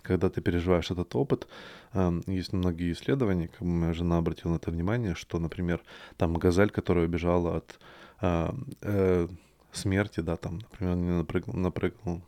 когда 0.01 0.29
ты 0.29 0.41
переживаешь 0.41 0.91
этот 0.91 1.15
опыт, 1.15 1.47
э, 1.93 2.21
есть 2.27 2.51
многие 2.51 2.80
многие 2.81 2.93
исследования, 2.93 3.49
моя 3.59 3.93
жена 3.93 4.17
обратила 4.17 4.51
на 4.51 4.55
это 4.57 4.71
внимание, 4.71 5.15
что, 5.15 5.39
например, 5.39 5.81
там 6.17 6.33
газель, 6.33 6.69
которая 6.69 7.05
убежала 7.05 7.57
от 7.57 7.79
э, 8.21 8.49
э, 8.81 9.27
смерти, 9.71 10.21
да, 10.21 10.35
там, 10.35 10.59
например, 10.59 10.95
не 10.95 11.11
напрыгнул, 11.11 11.55
напрыгнул 11.55 12.21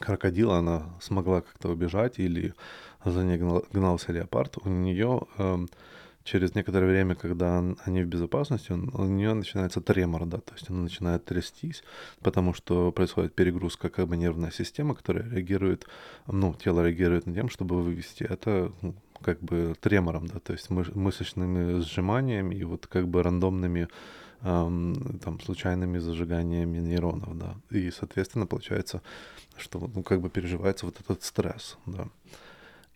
крокодила, 0.00 0.58
она 0.58 0.82
смогла 1.00 1.40
как-то 1.40 1.70
убежать, 1.70 2.18
или 2.18 2.54
за 3.04 3.24
ней 3.24 3.38
гнал, 3.38 3.64
гнался 3.72 4.12
леопард, 4.12 4.58
у 4.64 4.68
нее 4.68 5.22
э, 5.38 5.66
через 6.24 6.54
некоторое 6.54 6.86
время, 6.86 7.14
когда 7.14 7.64
они 7.86 8.02
в 8.02 8.06
безопасности, 8.06 8.72
у 8.72 9.04
нее 9.04 9.34
начинается 9.34 9.80
тремор, 9.80 10.26
да, 10.26 10.38
то 10.38 10.54
есть 10.54 10.70
она 10.70 10.80
начинает 10.80 11.24
трястись, 11.24 11.82
потому 12.20 12.54
что 12.54 12.92
происходит 12.92 13.34
перегрузка 13.34 13.88
как 13.88 14.08
бы 14.08 14.16
нервная 14.16 14.50
система, 14.50 14.94
которая 14.94 15.28
реагирует, 15.30 15.86
ну, 16.26 16.54
тело 16.54 16.82
реагирует 16.82 17.26
на 17.26 17.34
тем, 17.34 17.48
чтобы 17.48 17.82
вывести. 17.82 18.24
Это 18.24 18.72
ну, 18.82 18.94
как 19.22 19.40
бы 19.40 19.74
тремором, 19.80 20.26
да, 20.26 20.38
то 20.40 20.52
есть 20.52 20.70
мышечными 20.70 21.80
сжиманиями 21.80 22.54
и 22.54 22.64
вот 22.64 22.86
как 22.86 23.08
бы 23.08 23.22
рандомными 23.22 23.88
эм, 24.42 25.18
там 25.20 25.40
случайными 25.40 25.98
зажиганиями 25.98 26.78
нейронов, 26.78 27.38
да, 27.38 27.56
и 27.70 27.90
соответственно 27.90 28.46
получается, 28.46 29.02
что 29.56 29.90
ну 29.94 30.02
как 30.02 30.20
бы 30.20 30.30
переживается 30.30 30.86
вот 30.86 31.00
этот 31.00 31.22
стресс, 31.22 31.78
да. 31.86 32.08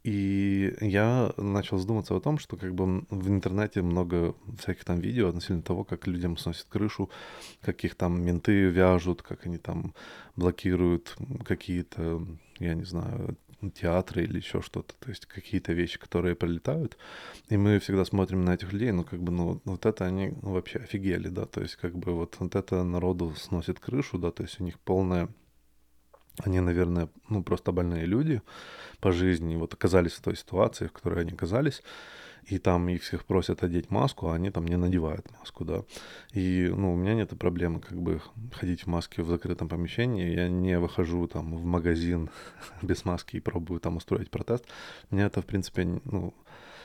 И 0.07 0.73
я 0.81 1.33
начал 1.37 1.79
задуматься 1.79 2.15
о 2.15 2.21
том, 2.21 2.39
что 2.39 2.57
как 2.57 2.73
бы 2.77 3.05
в 3.11 3.29
интернете 3.29 3.83
много 3.83 4.37
всяких 4.57 4.85
там 4.85 5.01
видео 5.01 5.29
относительно 5.29 5.63
того, 5.63 5.83
как 5.83 6.07
людям 6.07 6.37
сносят 6.37 6.69
крышу, 6.69 7.11
как 7.61 7.83
их 7.83 7.97
там 7.97 8.23
менты 8.23 8.67
вяжут, 8.71 9.23
как 9.23 9.47
они 9.47 9.59
там 9.59 9.95
блокируют 10.37 11.17
какие-то, 11.45 12.25
я 12.61 12.75
не 12.75 12.85
знаю, 12.85 13.37
театры 13.75 14.25
или 14.25 14.37
еще 14.37 14.61
что-то, 14.61 14.95
то 14.99 15.09
есть 15.09 15.27
какие-то 15.27 15.73
вещи, 15.73 15.99
которые 15.99 16.35
пролетают, 16.35 16.97
и 17.49 17.57
мы 17.57 17.79
всегда 17.79 18.05
смотрим 18.05 18.45
на 18.45 18.55
этих 18.55 18.73
людей, 18.73 18.93
ну, 18.93 19.05
как 19.05 19.21
бы, 19.21 19.33
ну, 19.33 19.61
вот 19.65 19.87
это 19.87 20.05
они 20.05 20.35
ну, 20.43 20.53
вообще 20.53 20.79
офигели, 20.79 21.29
да, 21.29 21.47
то 21.47 21.63
есть, 21.63 21.77
как 21.77 21.97
бы, 21.97 22.13
вот, 22.13 22.37
вот 22.39 22.55
это 22.55 22.85
народу 22.85 23.35
сносит 23.37 23.81
крышу, 23.81 24.19
да, 24.19 24.31
то 24.31 24.43
есть 24.43 24.61
у 24.61 24.65
них 24.65 24.79
полная 24.81 25.29
они, 26.45 26.61
наверное, 26.61 27.09
ну, 27.31 27.43
просто 27.43 27.73
больные 27.73 28.05
люди 28.05 28.43
по 29.01 29.11
жизни, 29.11 29.57
вот 29.57 29.73
оказались 29.73 30.13
в 30.13 30.21
той 30.21 30.37
ситуации, 30.37 30.87
в 30.87 30.93
которой 30.93 31.23
они 31.23 31.33
оказались, 31.33 31.83
и 32.45 32.59
там 32.59 32.89
их 32.89 33.03
всех 33.03 33.25
просят 33.25 33.63
одеть 33.63 33.91
маску, 33.91 34.29
а 34.29 34.35
они 34.35 34.51
там 34.51 34.67
не 34.67 34.77
надевают 34.77 35.27
маску, 35.39 35.65
да. 35.65 35.83
И, 36.33 36.73
ну, 36.75 36.95
у 36.95 36.97
меня 36.97 37.15
нет 37.15 37.37
проблемы 37.39 37.81
как 37.81 38.01
бы 38.01 38.21
ходить 38.53 38.83
в 38.83 38.87
маске 38.87 39.23
в 39.23 39.29
закрытом 39.29 39.69
помещении, 39.69 40.35
я 40.35 40.49
не 40.49 40.79
выхожу 40.79 41.27
там 41.27 41.57
в 41.57 41.65
магазин 41.65 42.31
без 42.83 43.05
маски 43.05 43.37
и 43.37 43.41
пробую 43.41 43.81
там 43.81 43.97
устроить 43.97 44.31
протест. 44.31 44.65
Меня 45.11 45.27
это, 45.27 45.43
в 45.43 45.47
принципе, 45.47 46.01
ну, 46.05 46.35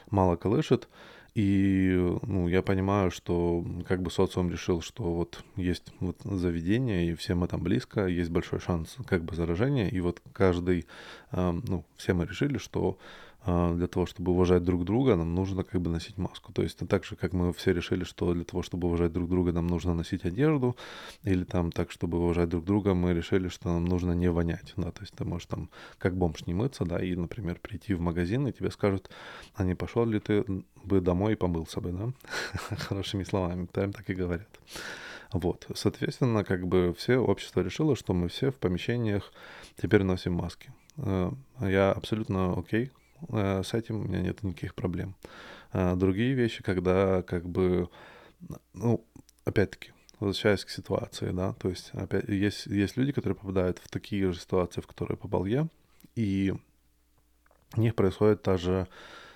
мало 0.09 0.35
колышет, 0.35 0.87
и 1.33 2.17
ну, 2.23 2.49
я 2.49 2.61
понимаю, 2.61 3.09
что 3.09 3.65
как 3.87 4.01
бы 4.01 4.11
социум 4.11 4.51
решил, 4.51 4.81
что 4.81 5.03
вот 5.03 5.43
есть 5.55 5.93
вот 6.01 6.17
заведение, 6.23 7.09
и 7.09 7.15
все 7.15 7.35
мы 7.35 7.47
там 7.47 7.63
близко, 7.63 8.07
есть 8.07 8.29
большой 8.29 8.59
шанс 8.59 8.97
как 9.07 9.23
бы 9.23 9.33
заражения, 9.35 9.87
и 9.87 10.01
вот 10.01 10.21
каждый, 10.33 10.87
э, 11.31 11.51
ну, 11.67 11.85
все 11.95 12.13
мы 12.13 12.25
решили, 12.25 12.57
что 12.57 12.97
для 13.45 13.87
того, 13.87 14.05
чтобы 14.05 14.33
уважать 14.33 14.63
друг 14.63 14.85
друга, 14.85 15.15
нам 15.15 15.33
нужно 15.33 15.63
как 15.63 15.81
бы 15.81 15.89
носить 15.89 16.17
маску. 16.17 16.53
То 16.53 16.61
есть 16.61 16.77
так 16.87 17.03
же, 17.03 17.15
как 17.15 17.33
мы 17.33 17.51
все 17.53 17.73
решили, 17.73 18.03
что 18.03 18.33
для 18.33 18.43
того, 18.43 18.61
чтобы 18.61 18.87
уважать 18.87 19.11
друг 19.11 19.29
друга, 19.29 19.51
нам 19.51 19.65
нужно 19.65 19.95
носить 19.95 20.25
одежду, 20.25 20.75
или 21.23 21.43
там 21.43 21.71
так, 21.71 21.91
чтобы 21.91 22.19
уважать 22.19 22.49
друг 22.49 22.65
друга, 22.65 22.93
мы 22.93 23.13
решили, 23.13 23.47
что 23.47 23.69
нам 23.69 23.85
нужно 23.85 24.11
не 24.11 24.29
вонять, 24.29 24.73
да, 24.77 24.91
то 24.91 25.01
есть 25.01 25.13
ты 25.15 25.25
можешь 25.25 25.47
там 25.47 25.69
как 25.97 26.15
бомж 26.15 26.45
не 26.45 26.53
мыться, 26.53 26.85
да, 26.85 27.03
и, 27.03 27.15
например, 27.15 27.59
прийти 27.59 27.95
в 27.95 28.01
магазин, 28.01 28.47
и 28.47 28.51
тебе 28.51 28.69
скажут, 28.69 29.09
а 29.55 29.63
не 29.63 29.73
пошел 29.73 30.05
ли 30.05 30.19
ты 30.19 30.45
бы 30.83 31.01
домой 31.01 31.33
и 31.33 31.35
помылся 31.35 31.81
бы, 31.81 31.91
да, 31.91 32.11
хорошими 32.77 33.23
словами, 33.23 33.65
прям 33.65 33.91
так 33.91 34.07
и 34.09 34.13
говорят. 34.13 34.49
Вот, 35.33 35.65
соответственно, 35.73 36.43
как 36.43 36.67
бы 36.67 36.93
все 36.95 37.17
общество 37.17 37.61
решило, 37.61 37.95
что 37.95 38.13
мы 38.13 38.27
все 38.27 38.51
в 38.51 38.55
помещениях 38.55 39.31
теперь 39.81 40.03
носим 40.03 40.33
маски. 40.33 40.71
Э, 40.97 41.31
я 41.61 41.91
абсолютно 41.93 42.53
окей 42.53 42.91
с 43.29 43.73
этим 43.73 44.01
у 44.01 44.03
меня 44.03 44.21
нет 44.21 44.43
никаких 44.43 44.75
проблем. 44.75 45.15
А 45.71 45.95
другие 45.95 46.33
вещи, 46.33 46.63
когда 46.63 47.21
как 47.23 47.47
бы, 47.47 47.89
ну, 48.73 49.05
опять-таки, 49.45 49.91
возвращаясь 50.19 50.65
к 50.65 50.69
ситуации, 50.69 51.31
да, 51.31 51.53
то 51.53 51.69
есть 51.69 51.91
опять 51.93 52.27
есть, 52.27 52.67
есть 52.67 52.97
люди, 52.97 53.11
которые 53.11 53.35
попадают 53.35 53.79
в 53.79 53.89
такие 53.89 54.31
же 54.31 54.39
ситуации, 54.39 54.81
в 54.81 54.87
которые 54.87 55.17
попал 55.17 55.45
я, 55.45 55.67
и 56.15 56.53
у 57.75 57.81
них 57.81 57.95
происходит 57.95 58.41
та 58.41 58.57
же 58.57 58.87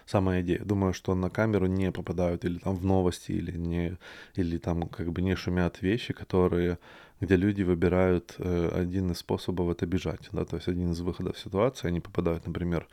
самая 0.05 0.41
идея. 0.41 0.63
Думаю, 0.63 0.93
что 0.93 1.15
на 1.15 1.29
камеру 1.29 1.65
не 1.67 1.91
попадают 1.91 2.45
или 2.45 2.59
там 2.59 2.75
в 2.75 2.85
новости, 2.85 3.31
или 3.31 3.57
не, 3.57 3.97
или 4.35 4.57
там 4.57 4.87
как 4.89 5.11
бы 5.11 5.21
не 5.21 5.35
шумят 5.35 5.81
вещи, 5.81 6.13
которые 6.13 6.77
где 7.21 7.35
люди 7.35 7.63
выбирают 7.63 8.35
э, 8.37 8.69
один 8.73 9.11
из 9.11 9.19
способов 9.19 9.69
это 9.69 9.85
бежать, 9.85 10.29
да, 10.31 10.45
то 10.45 10.57
есть 10.57 10.67
один 10.67 10.91
из 10.91 10.99
выходов 10.99 11.37
ситуации, 11.39 11.87
они 11.87 11.99
попадают, 11.99 12.45
например, 12.45 12.87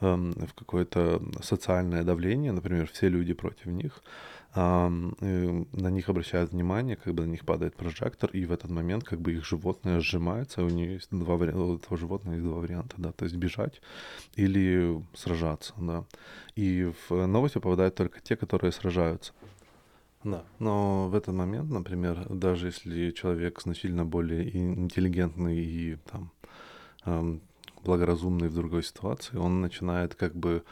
э, 0.00 0.14
в 0.14 0.54
какое-то 0.54 1.22
социальное 1.42 2.02
давление, 2.02 2.52
например, 2.52 2.88
все 2.92 3.08
люди 3.08 3.34
против 3.34 3.66
них, 3.66 4.02
на 4.54 5.90
них 5.90 6.08
обращают 6.08 6.52
внимание, 6.52 6.96
как 6.96 7.14
бы 7.14 7.26
на 7.26 7.30
них 7.30 7.44
падает 7.44 7.76
прожектор, 7.76 8.30
и 8.30 8.46
в 8.46 8.52
этот 8.52 8.70
момент 8.70 9.04
как 9.04 9.20
бы 9.20 9.34
их 9.34 9.44
животное 9.44 10.00
сжимается, 10.00 10.64
у 10.64 10.68
нее 10.68 10.94
есть 10.94 11.08
два 11.10 11.36
варианта, 11.36 11.60
у 11.60 11.76
этого 11.76 11.96
животного 11.98 12.34
есть 12.34 12.46
два 12.46 12.58
варианта, 12.58 12.94
да, 12.96 13.12
то 13.12 13.24
есть 13.24 13.36
бежать 13.36 13.80
или 14.36 15.00
сражаться, 15.14 15.74
да, 15.76 16.04
и 16.56 16.90
в 17.08 17.26
новости 17.26 17.58
попадают 17.58 17.94
только 17.94 18.20
те, 18.20 18.36
которые 18.36 18.72
сражаются. 18.72 19.32
Да, 20.24 20.44
но 20.58 21.08
в 21.08 21.14
этот 21.14 21.34
момент, 21.34 21.70
например, 21.70 22.26
даже 22.28 22.66
если 22.66 23.12
человек 23.12 23.60
значительно 23.62 24.04
более 24.04 24.56
интеллигентный 24.56 25.58
и 25.58 25.96
там 26.10 26.32
эм, 27.04 27.40
благоразумный 27.84 28.48
в 28.48 28.54
другой 28.54 28.82
ситуации, 28.82 29.36
он 29.36 29.60
начинает 29.60 30.14
как 30.16 30.34
бы, 30.34 30.64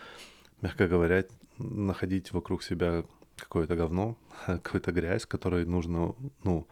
мягко 0.63 0.89
говоря, 0.89 1.25
находить 1.59 2.33
вокруг 2.33 2.63
себя 2.63 3.05
какое-то 3.37 3.77
говно, 3.77 4.17
какую-то 4.47 4.91
грязь, 4.93 5.27
которую 5.27 5.69
нужно, 5.69 6.15
ну, 6.43 6.67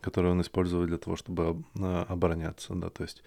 которую 0.00 0.32
он 0.32 0.40
использует 0.40 0.88
для 0.88 0.98
того, 0.98 1.16
чтобы 1.16 1.62
а, 1.78 2.06
обороняться, 2.08 2.74
да, 2.74 2.90
то 2.90 3.02
есть 3.02 3.22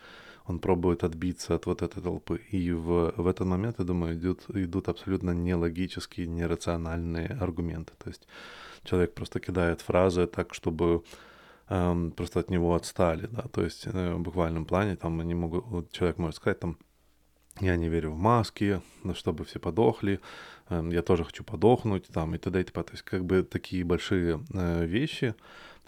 он 0.46 0.60
пробует 0.60 1.04
отбиться 1.04 1.56
от 1.56 1.66
вот 1.66 1.82
этой 1.82 2.02
толпы. 2.02 2.42
И 2.52 2.72
в, 2.72 3.14
в 3.16 3.28
этот 3.28 3.48
момент, 3.48 3.80
я 3.80 3.86
думаю, 3.86 4.16
идут, 4.16 4.50
идут 4.50 4.90
абсолютно 4.90 5.32
нелогические, 5.32 6.28
нерациональные 6.28 7.38
аргументы. 7.40 7.94
То 7.98 8.10
есть 8.10 8.28
человек 8.84 9.14
просто 9.14 9.40
кидает 9.40 9.82
фразы 9.82 10.28
так, 10.28 10.54
чтобы 10.54 11.04
эм, 11.70 12.12
просто 12.12 12.40
от 12.40 12.50
него 12.50 12.74
отстали, 12.76 13.28
да, 13.32 13.44
то 13.44 13.64
есть 13.64 13.86
э, 13.86 14.14
в 14.14 14.20
буквальном 14.20 14.66
плане 14.66 14.96
там 14.96 15.20
они 15.20 15.36
могут, 15.36 15.92
человек 15.92 16.18
может 16.18 16.36
сказать 16.36 16.60
там, 16.60 16.78
я 17.60 17.76
не 17.76 17.90
верю 17.90 18.12
в 18.12 18.18
маски, 18.18 18.82
чтобы 19.14 19.44
все 19.46 19.60
подохли, 19.60 20.20
э, 20.70 20.90
я 20.92 21.02
тоже 21.02 21.24
хочу 21.24 21.44
подохнуть, 21.44 22.08
там, 22.08 22.36
и 22.36 22.38
т.д. 22.38 22.62
и 22.62 22.64
т.п. 22.64 22.84
То 22.84 22.92
есть 22.94 23.04
как 23.04 23.26
бы 23.26 23.44
такие 23.44 23.84
большие 23.84 24.44
э, 24.54 24.86
вещи, 24.86 25.36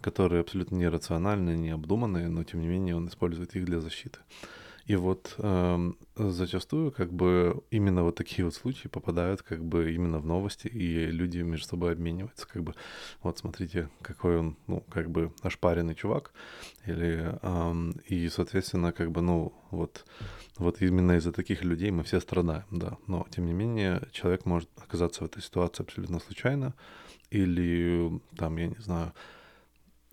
которые 0.02 0.42
абсолютно 0.42 0.76
нерациональные, 0.76 1.58
необдуманные, 1.58 2.28
но 2.28 2.44
тем 2.44 2.62
не 2.62 2.68
менее 2.68 2.96
он 2.96 3.08
использует 3.08 3.56
их 3.56 3.66
для 3.66 3.80
защиты. 3.80 4.20
И 4.86 4.96
вот 4.96 5.36
э, 5.38 5.92
зачастую 6.16 6.92
как 6.92 7.14
бы 7.14 7.64
именно 7.70 8.04
вот 8.04 8.16
такие 8.16 8.44
вот 8.44 8.56
случаи 8.56 8.88
попадают 8.88 9.42
как 9.42 9.64
бы 9.64 9.94
именно 9.94 10.20
в 10.20 10.26
новости, 10.26 10.68
и 10.68 11.06
люди 11.06 11.38
между 11.40 11.68
собой 11.68 11.94
обмениваются, 11.94 12.48
как 12.48 12.64
бы, 12.64 12.74
вот 13.22 13.38
смотрите, 13.38 13.90
какой 14.02 14.40
он, 14.40 14.58
ну, 14.68 14.82
как 14.90 15.10
бы 15.10 15.32
ошпаренный 15.44 15.96
чувак, 15.96 16.34
или, 16.86 17.38
э, 17.42 17.92
и, 18.08 18.28
соответственно, 18.30 18.92
как 18.92 19.12
бы, 19.12 19.22
ну, 19.22 19.54
вот, 19.70 20.06
вот 20.58 20.82
именно 20.82 21.14
из-за 21.18 21.32
таких 21.32 21.64
людей 21.64 21.92
мы 21.92 22.04
все 22.04 22.20
страдаем, 22.20 22.66
да, 22.72 22.98
но, 23.08 23.26
тем 23.30 23.46
не 23.46 23.54
менее, 23.54 24.02
человек 24.12 24.46
может 24.46 24.70
оказаться 24.78 25.24
в 25.24 25.28
этой 25.28 25.44
ситуации 25.44 25.84
абсолютно 25.84 26.20
случайно, 26.20 26.74
или, 27.30 28.20
там, 28.36 28.58
я 28.58 28.68
не 28.68 28.80
знаю, 28.80 29.14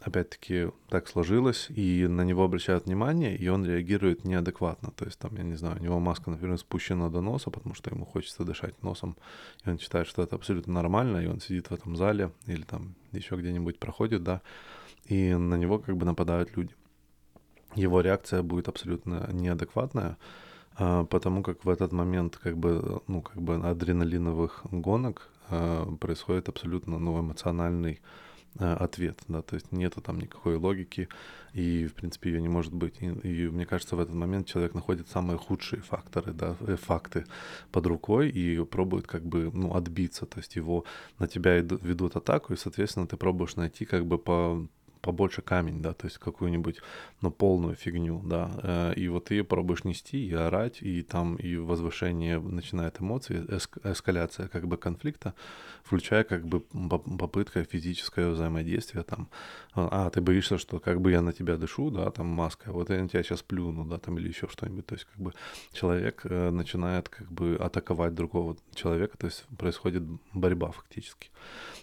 опять-таки 0.00 0.70
так 0.88 1.08
сложилось, 1.08 1.68
и 1.70 2.06
на 2.06 2.22
него 2.22 2.44
обращают 2.44 2.86
внимание, 2.86 3.36
и 3.36 3.48
он 3.48 3.66
реагирует 3.66 4.24
неадекватно. 4.24 4.92
То 4.92 5.04
есть 5.04 5.18
там, 5.18 5.34
я 5.36 5.42
не 5.42 5.56
знаю, 5.56 5.76
у 5.80 5.82
него 5.82 5.98
маска, 5.98 6.30
например, 6.30 6.58
спущена 6.58 7.08
до 7.10 7.20
носа, 7.20 7.50
потому 7.50 7.74
что 7.74 7.90
ему 7.90 8.04
хочется 8.06 8.44
дышать 8.44 8.80
носом, 8.82 9.16
и 9.64 9.70
он 9.70 9.78
считает, 9.78 10.06
что 10.06 10.22
это 10.22 10.36
абсолютно 10.36 10.72
нормально, 10.72 11.18
и 11.18 11.26
он 11.26 11.40
сидит 11.40 11.70
в 11.70 11.74
этом 11.74 11.96
зале 11.96 12.30
или 12.46 12.62
там 12.62 12.94
еще 13.12 13.36
где-нибудь 13.36 13.78
проходит, 13.78 14.22
да, 14.22 14.40
и 15.04 15.34
на 15.34 15.56
него 15.56 15.78
как 15.78 15.96
бы 15.96 16.06
нападают 16.06 16.56
люди. 16.56 16.74
Его 17.74 18.00
реакция 18.00 18.42
будет 18.42 18.68
абсолютно 18.68 19.28
неадекватная, 19.32 20.16
а, 20.76 21.04
потому 21.04 21.42
как 21.42 21.64
в 21.64 21.68
этот 21.68 21.92
момент 21.92 22.36
как 22.36 22.56
бы, 22.56 23.02
ну, 23.08 23.20
как 23.20 23.42
бы 23.42 23.56
адреналиновых 23.56 24.64
гонок 24.70 25.28
а, 25.50 25.86
происходит 25.96 26.48
абсолютно 26.48 26.98
ну, 26.98 27.20
эмоциональный 27.20 28.00
ответ, 28.58 29.20
да, 29.28 29.42
то 29.42 29.54
есть 29.54 29.72
нету 29.72 30.00
там 30.00 30.18
никакой 30.18 30.56
логики, 30.56 31.08
и, 31.52 31.86
в 31.86 31.94
принципе, 31.94 32.30
ее 32.30 32.40
не 32.40 32.48
может 32.48 32.72
быть. 32.72 33.00
И, 33.00 33.06
и 33.06 33.48
мне 33.48 33.66
кажется, 33.66 33.96
в 33.96 34.00
этот 34.00 34.14
момент 34.14 34.46
человек 34.46 34.74
находит 34.74 35.08
самые 35.08 35.38
худшие 35.38 35.82
факторы, 35.82 36.32
да, 36.32 36.56
э, 36.60 36.76
факты 36.76 37.24
под 37.70 37.86
рукой 37.86 38.30
и 38.30 38.64
пробует 38.64 39.06
как 39.06 39.24
бы, 39.24 39.50
ну, 39.52 39.74
отбиться, 39.74 40.26
то 40.26 40.38
есть 40.38 40.56
его, 40.56 40.84
на 41.18 41.28
тебя 41.28 41.56
ведут 41.58 42.16
атаку, 42.16 42.52
и, 42.52 42.56
соответственно, 42.56 43.06
ты 43.06 43.16
пробуешь 43.16 43.56
найти 43.56 43.84
как 43.84 44.06
бы 44.06 44.18
по, 44.18 44.66
побольше 45.08 45.40
камень, 45.40 45.80
да, 45.80 45.94
то 45.94 46.06
есть 46.06 46.18
какую-нибудь, 46.18 46.82
ну, 47.22 47.30
полную 47.30 47.74
фигню, 47.74 48.20
да, 48.24 48.50
э, 48.62 48.92
и 48.94 49.08
вот 49.08 49.24
ты 49.24 49.42
пробуешь 49.42 49.84
нести 49.84 50.28
и 50.28 50.34
орать, 50.34 50.82
и 50.82 51.02
там 51.02 51.36
и 51.36 51.56
возвышение 51.56 52.38
начинает 52.38 53.00
эмоции, 53.00 53.42
эск- 53.48 53.80
эскаляция 53.90 54.48
как 54.48 54.68
бы 54.68 54.76
конфликта, 54.76 55.32
включая 55.82 56.24
как 56.24 56.46
бы 56.46 56.60
попытка 57.18 57.64
физическое 57.64 58.28
взаимодействие, 58.28 59.02
там, 59.02 59.28
а, 59.74 60.10
ты 60.10 60.20
боишься, 60.20 60.58
что 60.58 60.78
как 60.78 61.00
бы 61.00 61.10
я 61.10 61.22
на 61.22 61.32
тебя 61.32 61.56
дышу, 61.56 61.90
да, 61.90 62.10
там 62.10 62.26
маска, 62.26 62.70
вот 62.70 62.90
я 62.90 63.02
на 63.02 63.08
тебя 63.08 63.22
сейчас 63.22 63.42
плюну, 63.42 63.86
да, 63.86 63.96
там 63.98 64.18
или 64.18 64.28
еще 64.28 64.46
что-нибудь, 64.48 64.84
то 64.84 64.94
есть 64.94 65.06
как 65.06 65.18
бы 65.18 65.32
человек 65.72 66.20
э, 66.24 66.50
начинает 66.50 67.08
как 67.08 67.32
бы 67.32 67.56
атаковать 67.56 68.14
другого 68.14 68.56
человека, 68.74 69.16
то 69.16 69.26
есть 69.26 69.46
происходит 69.56 70.02
борьба 70.34 70.70
фактически. 70.70 71.30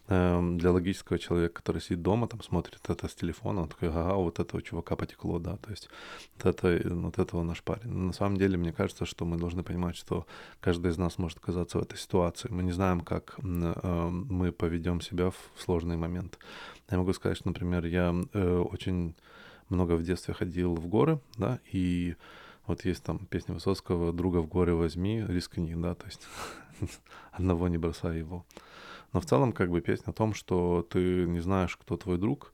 Эм, 0.08 0.60
для 0.60 0.72
логического 0.72 1.18
человека, 1.18 1.56
который 1.56 1.82
сидит 1.82 2.04
дома, 2.04 2.28
там 2.28 2.44
смотрит 2.44 2.80
это 2.84 3.08
с 3.16 3.20
телефона, 3.20 3.62
он 3.62 3.70
такой, 3.70 3.90
ага, 3.90 4.16
вот 4.16 4.40
этого 4.40 4.62
чувака 4.62 4.96
потекло, 4.96 5.40
да, 5.40 5.58
то 5.58 5.72
есть 5.72 5.90
вот, 6.38 6.46
это, 6.46 6.82
вот 6.90 7.20
этого 7.20 7.44
наш 7.44 7.64
парень. 7.64 7.90
Но 7.90 8.08
на 8.08 8.14
самом 8.14 8.38
деле, 8.38 8.58
мне 8.58 8.74
кажется, 8.74 9.06
что 9.06 9.26
мы 9.26 9.38
должны 9.38 9.64
понимать, 9.64 9.96
что 9.96 10.26
каждый 10.60 10.92
из 10.92 10.98
нас 10.98 11.18
может 11.18 11.38
оказаться 11.38 11.80
в 11.80 11.82
этой 11.82 11.98
ситуации. 11.98 12.50
Мы 12.52 12.64
не 12.64 12.72
знаем, 12.72 13.02
как 13.02 13.36
э, 13.38 14.10
мы 14.10 14.52
поведем 14.52 15.02
себя 15.02 15.30
в 15.30 15.38
сложный 15.58 15.98
момент. 15.98 16.40
Я 16.92 16.98
могу 16.98 17.14
сказать, 17.14 17.38
что, 17.38 17.48
например, 17.48 17.86
я 17.86 18.14
э, 18.34 18.58
очень 18.58 19.16
много 19.70 19.96
в 19.96 20.04
детстве 20.04 20.34
ходил 20.34 20.76
в 20.76 20.88
горы, 20.88 21.20
да, 21.38 21.60
и 21.72 22.16
вот 22.68 22.86
есть 22.86 23.04
там 23.04 23.20
песня 23.20 23.54
Высоцкого 23.54 24.12
«Друга 24.12 24.40
в 24.40 24.48
горы 24.48 24.76
возьми, 24.76 25.24
рискни», 25.28 25.76
да, 25.76 25.96
то 25.96 26.06
есть 26.06 26.28
одного 27.32 27.68
не 27.68 27.78
бросай 27.78 28.20
его. 28.20 28.46
Но 29.14 29.22
в 29.22 29.26
целом 29.26 29.54
как 29.54 29.70
бы 29.70 29.80
песня 29.80 30.10
о 30.10 30.14
том, 30.14 30.34
что 30.34 30.86
ты 30.90 31.26
не 31.26 31.40
знаешь, 31.40 31.78
кто 31.78 31.96
твой 31.96 32.18
друг 32.18 32.52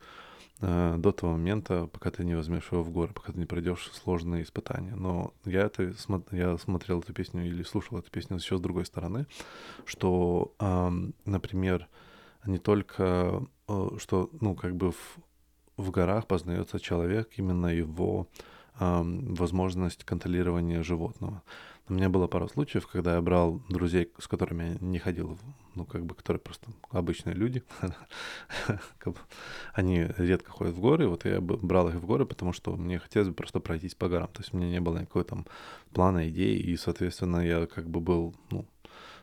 до 0.62 1.12
того 1.12 1.34
момента, 1.34 1.88
пока 1.88 2.12
ты 2.12 2.24
не 2.24 2.36
возьмешь 2.36 2.72
его 2.72 2.84
в 2.84 2.92
горы, 2.92 3.14
пока 3.14 3.32
ты 3.34 3.40
не 3.40 3.46
пройдешь 3.46 3.90
сложные 3.94 4.44
испытания. 4.44 4.94
Но 4.96 5.34
я 5.44 5.62
это 5.62 5.94
я 6.32 6.58
смотрел 6.58 7.00
эту 7.00 7.14
песню 7.14 7.46
или 7.46 7.64
слушал 7.64 7.98
эту 7.98 8.12
песню 8.12 8.38
еще 8.38 8.58
с 8.58 8.62
другой 8.62 8.86
стороны, 8.86 9.26
что, 9.86 10.54
э, 10.60 10.92
например, 11.26 11.88
не 12.46 12.60
только 12.60 13.44
э, 13.68 13.90
что, 13.98 14.30
ну, 14.40 14.56
как 14.56 14.76
бы 14.76 14.92
в, 14.92 15.18
в 15.78 15.92
горах 15.92 16.28
познается 16.28 16.80
человек, 16.80 17.30
именно 17.38 17.68
его 17.68 18.28
э, 18.80 19.02
возможность 19.04 20.04
контролирования 20.04 20.84
животного. 20.84 21.42
У 21.90 21.94
меня 21.94 22.10
было 22.10 22.28
пару 22.28 22.48
случаев, 22.48 22.88
когда 22.88 23.16
я 23.16 23.22
брал 23.22 23.62
друзей, 23.68 24.12
с 24.18 24.28
которыми 24.28 24.64
я 24.64 24.78
не 24.80 25.00
ходил, 25.00 25.38
ну, 25.76 25.86
как 25.86 26.06
бы, 26.06 26.16
которые 26.16 26.40
просто 26.40 26.68
обычные 26.90 27.36
люди. 27.36 27.64
Они 29.74 30.08
редко 30.18 30.52
ходят 30.52 30.76
в 30.76 30.80
горы, 30.80 31.08
вот 31.08 31.26
я 31.26 31.42
брал 31.42 31.90
их 31.90 31.96
в 31.96 32.06
горы, 32.06 32.26
потому 32.26 32.54
что 32.54 32.76
мне 32.76 33.00
хотелось 33.00 33.30
бы 33.30 33.34
просто 33.34 33.60
пройтись 33.60 33.96
по 33.96 34.08
горам. 34.08 34.30
То 34.30 34.42
есть 34.42 34.54
у 34.54 34.58
меня 34.58 34.70
не 34.70 34.80
было 34.80 35.00
никакой 35.00 35.24
там 35.24 35.46
плана, 35.92 36.30
идеи, 36.30 36.58
и, 36.58 36.78
соответственно, 36.78 37.46
я 37.46 37.66
как 37.66 37.90
бы 37.90 38.00
был, 38.00 38.36
ну, 38.52 38.66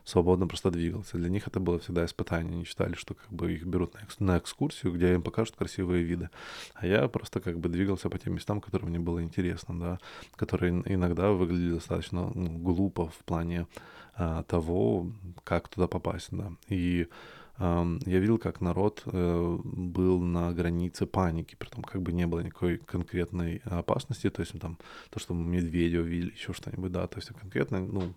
свободно 0.03 0.47
просто 0.47 0.71
двигался. 0.71 1.17
Для 1.17 1.29
них 1.29 1.47
это 1.47 1.59
было 1.59 1.79
всегда 1.79 2.05
испытание. 2.05 2.53
Они 2.53 2.65
считали, 2.65 2.95
что 2.95 3.13
как 3.13 3.31
бы 3.31 3.53
их 3.53 3.65
берут 3.65 3.93
на, 3.93 3.99
экс- 3.99 4.19
на 4.19 4.37
экскурсию, 4.37 4.93
где 4.93 5.13
им 5.13 5.21
покажут 5.21 5.55
красивые 5.55 6.03
виды. 6.03 6.29
А 6.73 6.85
я 6.85 7.07
просто 7.07 7.39
как 7.39 7.59
бы 7.59 7.69
двигался 7.69 8.09
по 8.09 8.17
тем 8.17 8.35
местам, 8.35 8.61
которые 8.61 8.89
мне 8.89 8.99
было 8.99 9.23
интересно, 9.23 9.79
да, 9.79 9.99
которые 10.35 10.83
иногда 10.85 11.31
выглядели 11.31 11.73
достаточно 11.73 12.31
ну, 12.33 12.49
глупо 12.49 13.07
в 13.07 13.17
плане 13.25 13.67
а, 14.15 14.43
того, 14.43 15.11
как 15.43 15.67
туда 15.67 15.87
попасть, 15.87 16.29
да. 16.31 16.51
И 16.67 17.07
я 17.59 18.19
видел, 18.19 18.37
как 18.37 18.61
народ 18.61 19.03
э, 19.05 19.57
был 19.63 20.21
на 20.21 20.53
границе 20.53 21.05
паники, 21.05 21.55
при 21.55 21.67
том 21.67 21.83
как 21.83 22.01
бы 22.01 22.13
не 22.13 22.25
было 22.25 22.39
никакой 22.39 22.77
конкретной 22.77 23.57
опасности, 23.65 24.29
то 24.29 24.41
есть 24.41 24.57
там 24.59 24.77
то, 25.09 25.19
что 25.19 25.33
медведя 25.33 25.99
увидели, 25.99 26.31
еще 26.31 26.53
что-нибудь, 26.53 26.93
да, 26.93 27.05
то 27.07 27.17
есть 27.17 27.29
конкретно, 27.37 27.81
ну, 27.81 28.13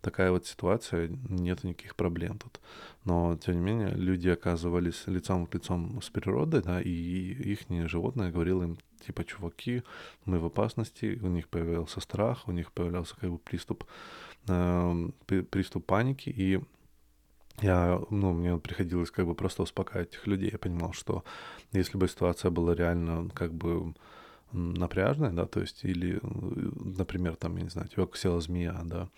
такая 0.00 0.30
вот 0.30 0.46
ситуация, 0.46 1.08
нет 1.28 1.64
никаких 1.64 1.96
проблем 1.96 2.38
тут. 2.38 2.60
Но, 3.04 3.36
тем 3.36 3.56
не 3.56 3.60
менее, 3.60 3.90
люди 3.90 4.28
оказывались 4.28 5.02
лицом 5.06 5.46
к 5.46 5.54
лицом 5.54 6.00
с 6.00 6.08
природой, 6.08 6.62
да, 6.62 6.80
и 6.80 6.90
их 6.90 7.60
животное 7.88 8.32
говорило 8.32 8.62
им, 8.62 8.78
типа, 9.06 9.22
чуваки, 9.24 9.82
мы 10.24 10.38
в 10.38 10.46
опасности, 10.46 11.18
у 11.22 11.28
них 11.28 11.48
появился 11.48 12.00
страх, 12.00 12.48
у 12.48 12.52
них 12.52 12.72
появлялся 12.72 13.14
как 13.16 13.30
бы 13.30 13.38
приступ, 13.38 13.84
э, 14.46 15.10
приступ 15.26 15.84
паники, 15.84 16.30
и 16.30 16.60
я, 17.60 18.00
ну, 18.10 18.32
мне 18.32 18.56
приходилось 18.58 19.10
как 19.10 19.26
бы 19.26 19.34
просто 19.34 19.62
успокаивать 19.62 20.10
этих 20.10 20.26
людей. 20.26 20.50
Я 20.52 20.58
понимал, 20.58 20.92
что 20.92 21.24
если 21.72 21.98
бы 21.98 22.08
ситуация 22.08 22.50
была 22.50 22.74
реально 22.74 23.30
как 23.34 23.52
бы 23.52 23.94
напряжная, 24.52 25.30
да, 25.30 25.46
то 25.46 25.60
есть, 25.60 25.84
или, 25.84 26.20
например, 26.22 27.36
там, 27.36 27.56
я 27.56 27.64
не 27.64 27.68
знаю, 27.68 27.88
тебя 27.88 28.06
кусила 28.06 28.40
змея, 28.40 28.80
да, 28.84 29.08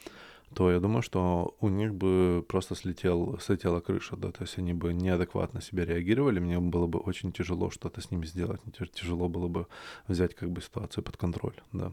то 0.54 0.70
я 0.70 0.80
думаю, 0.80 1.02
что 1.02 1.54
у 1.60 1.68
них 1.68 1.94
бы 1.94 2.44
просто 2.48 2.74
слетел, 2.74 3.38
слетела 3.40 3.80
крыша, 3.80 4.16
да, 4.16 4.32
то 4.32 4.42
есть 4.42 4.58
они 4.58 4.72
бы 4.72 4.92
неадекватно 4.92 5.60
себя 5.60 5.84
реагировали, 5.84 6.40
мне 6.40 6.58
было 6.58 6.86
бы 6.88 6.98
очень 6.98 7.32
тяжело 7.32 7.70
что-то 7.70 8.00
с 8.00 8.10
ними 8.10 8.26
сделать, 8.26 8.60
тяжело 8.92 9.28
было 9.28 9.46
бы 9.46 9.66
взять 10.08 10.34
как 10.34 10.50
бы 10.50 10.60
ситуацию 10.60 11.04
под 11.04 11.16
контроль, 11.16 11.56
да. 11.72 11.92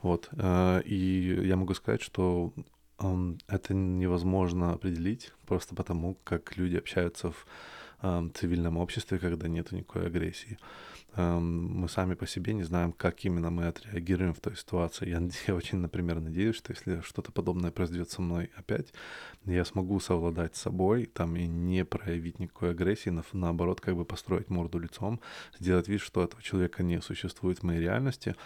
Вот, 0.00 0.28
э, 0.30 0.82
и 0.84 1.40
я 1.44 1.56
могу 1.56 1.74
сказать, 1.74 2.02
что 2.02 2.52
это 2.98 3.74
невозможно 3.74 4.72
определить 4.72 5.32
просто 5.46 5.74
потому, 5.74 6.16
как 6.24 6.56
люди 6.56 6.76
общаются 6.76 7.32
в 7.32 7.46
цивильном 8.34 8.76
обществе, 8.76 9.18
когда 9.18 9.48
нет 9.48 9.72
никакой 9.72 10.06
агрессии. 10.06 10.58
Мы 11.16 11.88
сами 11.88 12.14
по 12.14 12.26
себе 12.26 12.52
не 12.52 12.62
знаем, 12.62 12.92
как 12.92 13.24
именно 13.24 13.50
мы 13.50 13.66
отреагируем 13.66 14.34
в 14.34 14.40
той 14.40 14.56
ситуации. 14.56 15.08
Я, 15.08 15.20
я 15.48 15.54
очень, 15.54 15.78
например, 15.78 16.20
надеюсь, 16.20 16.56
что 16.56 16.72
если 16.72 17.00
что-то 17.00 17.32
подобное 17.32 17.70
произойдет 17.70 18.10
со 18.10 18.22
мной 18.22 18.50
опять, 18.56 18.92
я 19.44 19.64
смогу 19.64 19.98
совладать 20.00 20.54
с 20.54 20.60
собой 20.60 21.06
там 21.06 21.34
и 21.36 21.46
не 21.46 21.84
проявить 21.84 22.38
никакой 22.38 22.70
агрессии, 22.70 23.10
на, 23.10 23.24
наоборот, 23.32 23.80
как 23.80 23.96
бы 23.96 24.04
построить 24.04 24.50
морду 24.50 24.78
лицом, 24.78 25.20
сделать 25.58 25.88
вид, 25.88 26.00
что 26.00 26.22
этого 26.22 26.42
человека 26.42 26.82
не 26.82 27.00
существует 27.00 27.60
в 27.60 27.62
моей 27.64 27.80
реальности, 27.80 28.36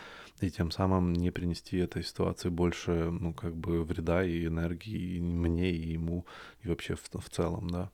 и 0.40 0.51
тем 0.51 0.70
самым 0.70 1.12
не 1.12 1.31
принести 1.31 1.77
этой 1.77 2.03
ситуации 2.03 2.48
больше, 2.48 3.11
ну, 3.11 3.35
как 3.35 3.55
бы 3.55 3.85
вреда 3.85 4.25
и 4.25 4.46
энергии 4.46 5.16
и 5.16 5.20
мне, 5.20 5.70
и 5.70 5.92
ему, 5.92 6.27
и 6.62 6.68
вообще 6.68 6.94
в, 6.94 7.03
в 7.03 7.29
целом, 7.29 7.68
да. 7.68 7.90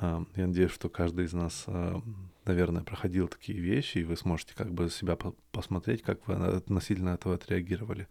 А, 0.00 0.24
я 0.34 0.46
надеюсь, 0.46 0.70
что 0.70 0.88
каждый 0.88 1.26
из 1.26 1.34
нас, 1.34 1.64
а, 1.66 2.00
наверное, 2.46 2.82
проходил 2.82 3.28
такие 3.28 3.60
вещи, 3.60 3.98
и 3.98 4.04
вы 4.04 4.16
сможете 4.16 4.54
как 4.54 4.72
бы 4.72 4.88
себя 4.88 5.16
посмотреть, 5.52 6.02
как 6.02 6.26
вы 6.26 6.34
относительно 6.34 7.10
этого 7.10 7.34
отреагировали. 7.34 8.08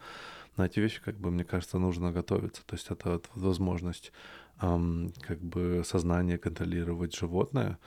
На 0.56 0.68
эти 0.68 0.80
вещи, 0.80 1.02
как 1.02 1.18
бы, 1.18 1.32
мне 1.32 1.44
кажется, 1.44 1.80
нужно 1.80 2.12
готовиться. 2.12 2.64
То 2.66 2.76
есть 2.76 2.88
это 2.92 3.22
возможность 3.34 4.12
как 4.60 5.40
бы 5.40 5.84
сознание 5.86 6.38
контролировать 6.38 7.16
животное. 7.16 7.80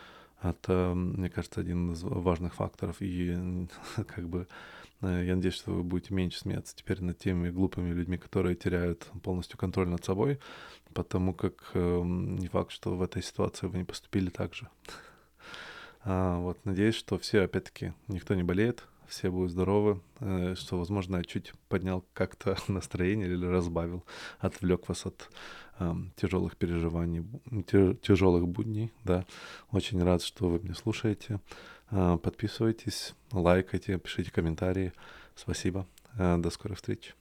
Это, 0.42 0.92
мне 0.94 1.31
кажется, 1.31 1.61
один 1.61 1.92
из 1.92 2.02
важных 2.02 2.55
факторов. 2.55 2.96
И 3.00 3.66
как 4.07 4.28
бы 4.28 4.46
Э, 5.02 5.24
я 5.26 5.35
надеюсь, 5.37 5.55
что 5.55 5.72
вы 5.72 5.83
будете 5.83 6.14
меньше 6.14 6.38
смеяться 6.38 6.74
теперь 6.74 7.02
над 7.02 7.18
теми 7.18 7.50
глупыми 7.50 7.92
людьми, 7.92 8.16
которые 8.16 8.55
теряют 8.55 9.11
полностью 9.22 9.59
контроль 9.59 9.88
над 9.88 10.05
собой, 10.05 10.38
потому 10.94 11.35
как 11.35 11.70
э, 11.74 12.02
не 12.05 12.48
факт, 12.48 12.70
что 12.70 12.96
в 12.96 13.02
этой 13.02 13.22
ситуации 13.22 13.66
вы 13.66 13.78
не 13.78 13.85
поступили 13.85 14.31
так 14.31 14.55
же. 14.55 14.68
А, 16.05 16.40
вот, 16.40 16.59
надеюсь, 16.64 16.96
что 16.96 17.16
все, 17.16 17.42
опять-таки, 17.42 17.92
никто 18.09 18.35
не 18.35 18.42
болеет, 18.42 18.88
все 19.08 19.30
будут 19.30 19.50
здоровы, 19.50 20.00
э, 20.20 20.54
что, 20.56 20.78
возможно, 20.78 21.16
я 21.16 21.24
чуть 21.24 21.52
поднял 21.68 22.04
как-то 22.14 22.56
настроение 22.68 23.28
или 23.28 23.46
разбавил, 23.46 24.04
отвлек 24.38 24.88
вас 24.88 25.06
от 25.06 25.30
э, 25.78 25.92
тяжелых 26.16 26.56
переживаний, 26.56 27.24
тяжелых 28.02 28.48
будней, 28.48 28.90
да. 29.04 29.24
Очень 29.70 30.02
рад, 30.02 30.22
что 30.22 30.48
вы 30.48 30.60
меня 30.60 30.74
слушаете. 30.74 31.40
Подписывайтесь, 31.90 33.14
лайкайте, 33.32 33.98
пишите 33.98 34.30
комментарии. 34.30 34.94
Спасибо. 35.34 35.86
До 36.16 36.48
скорых 36.48 36.78
встреч. 36.78 37.14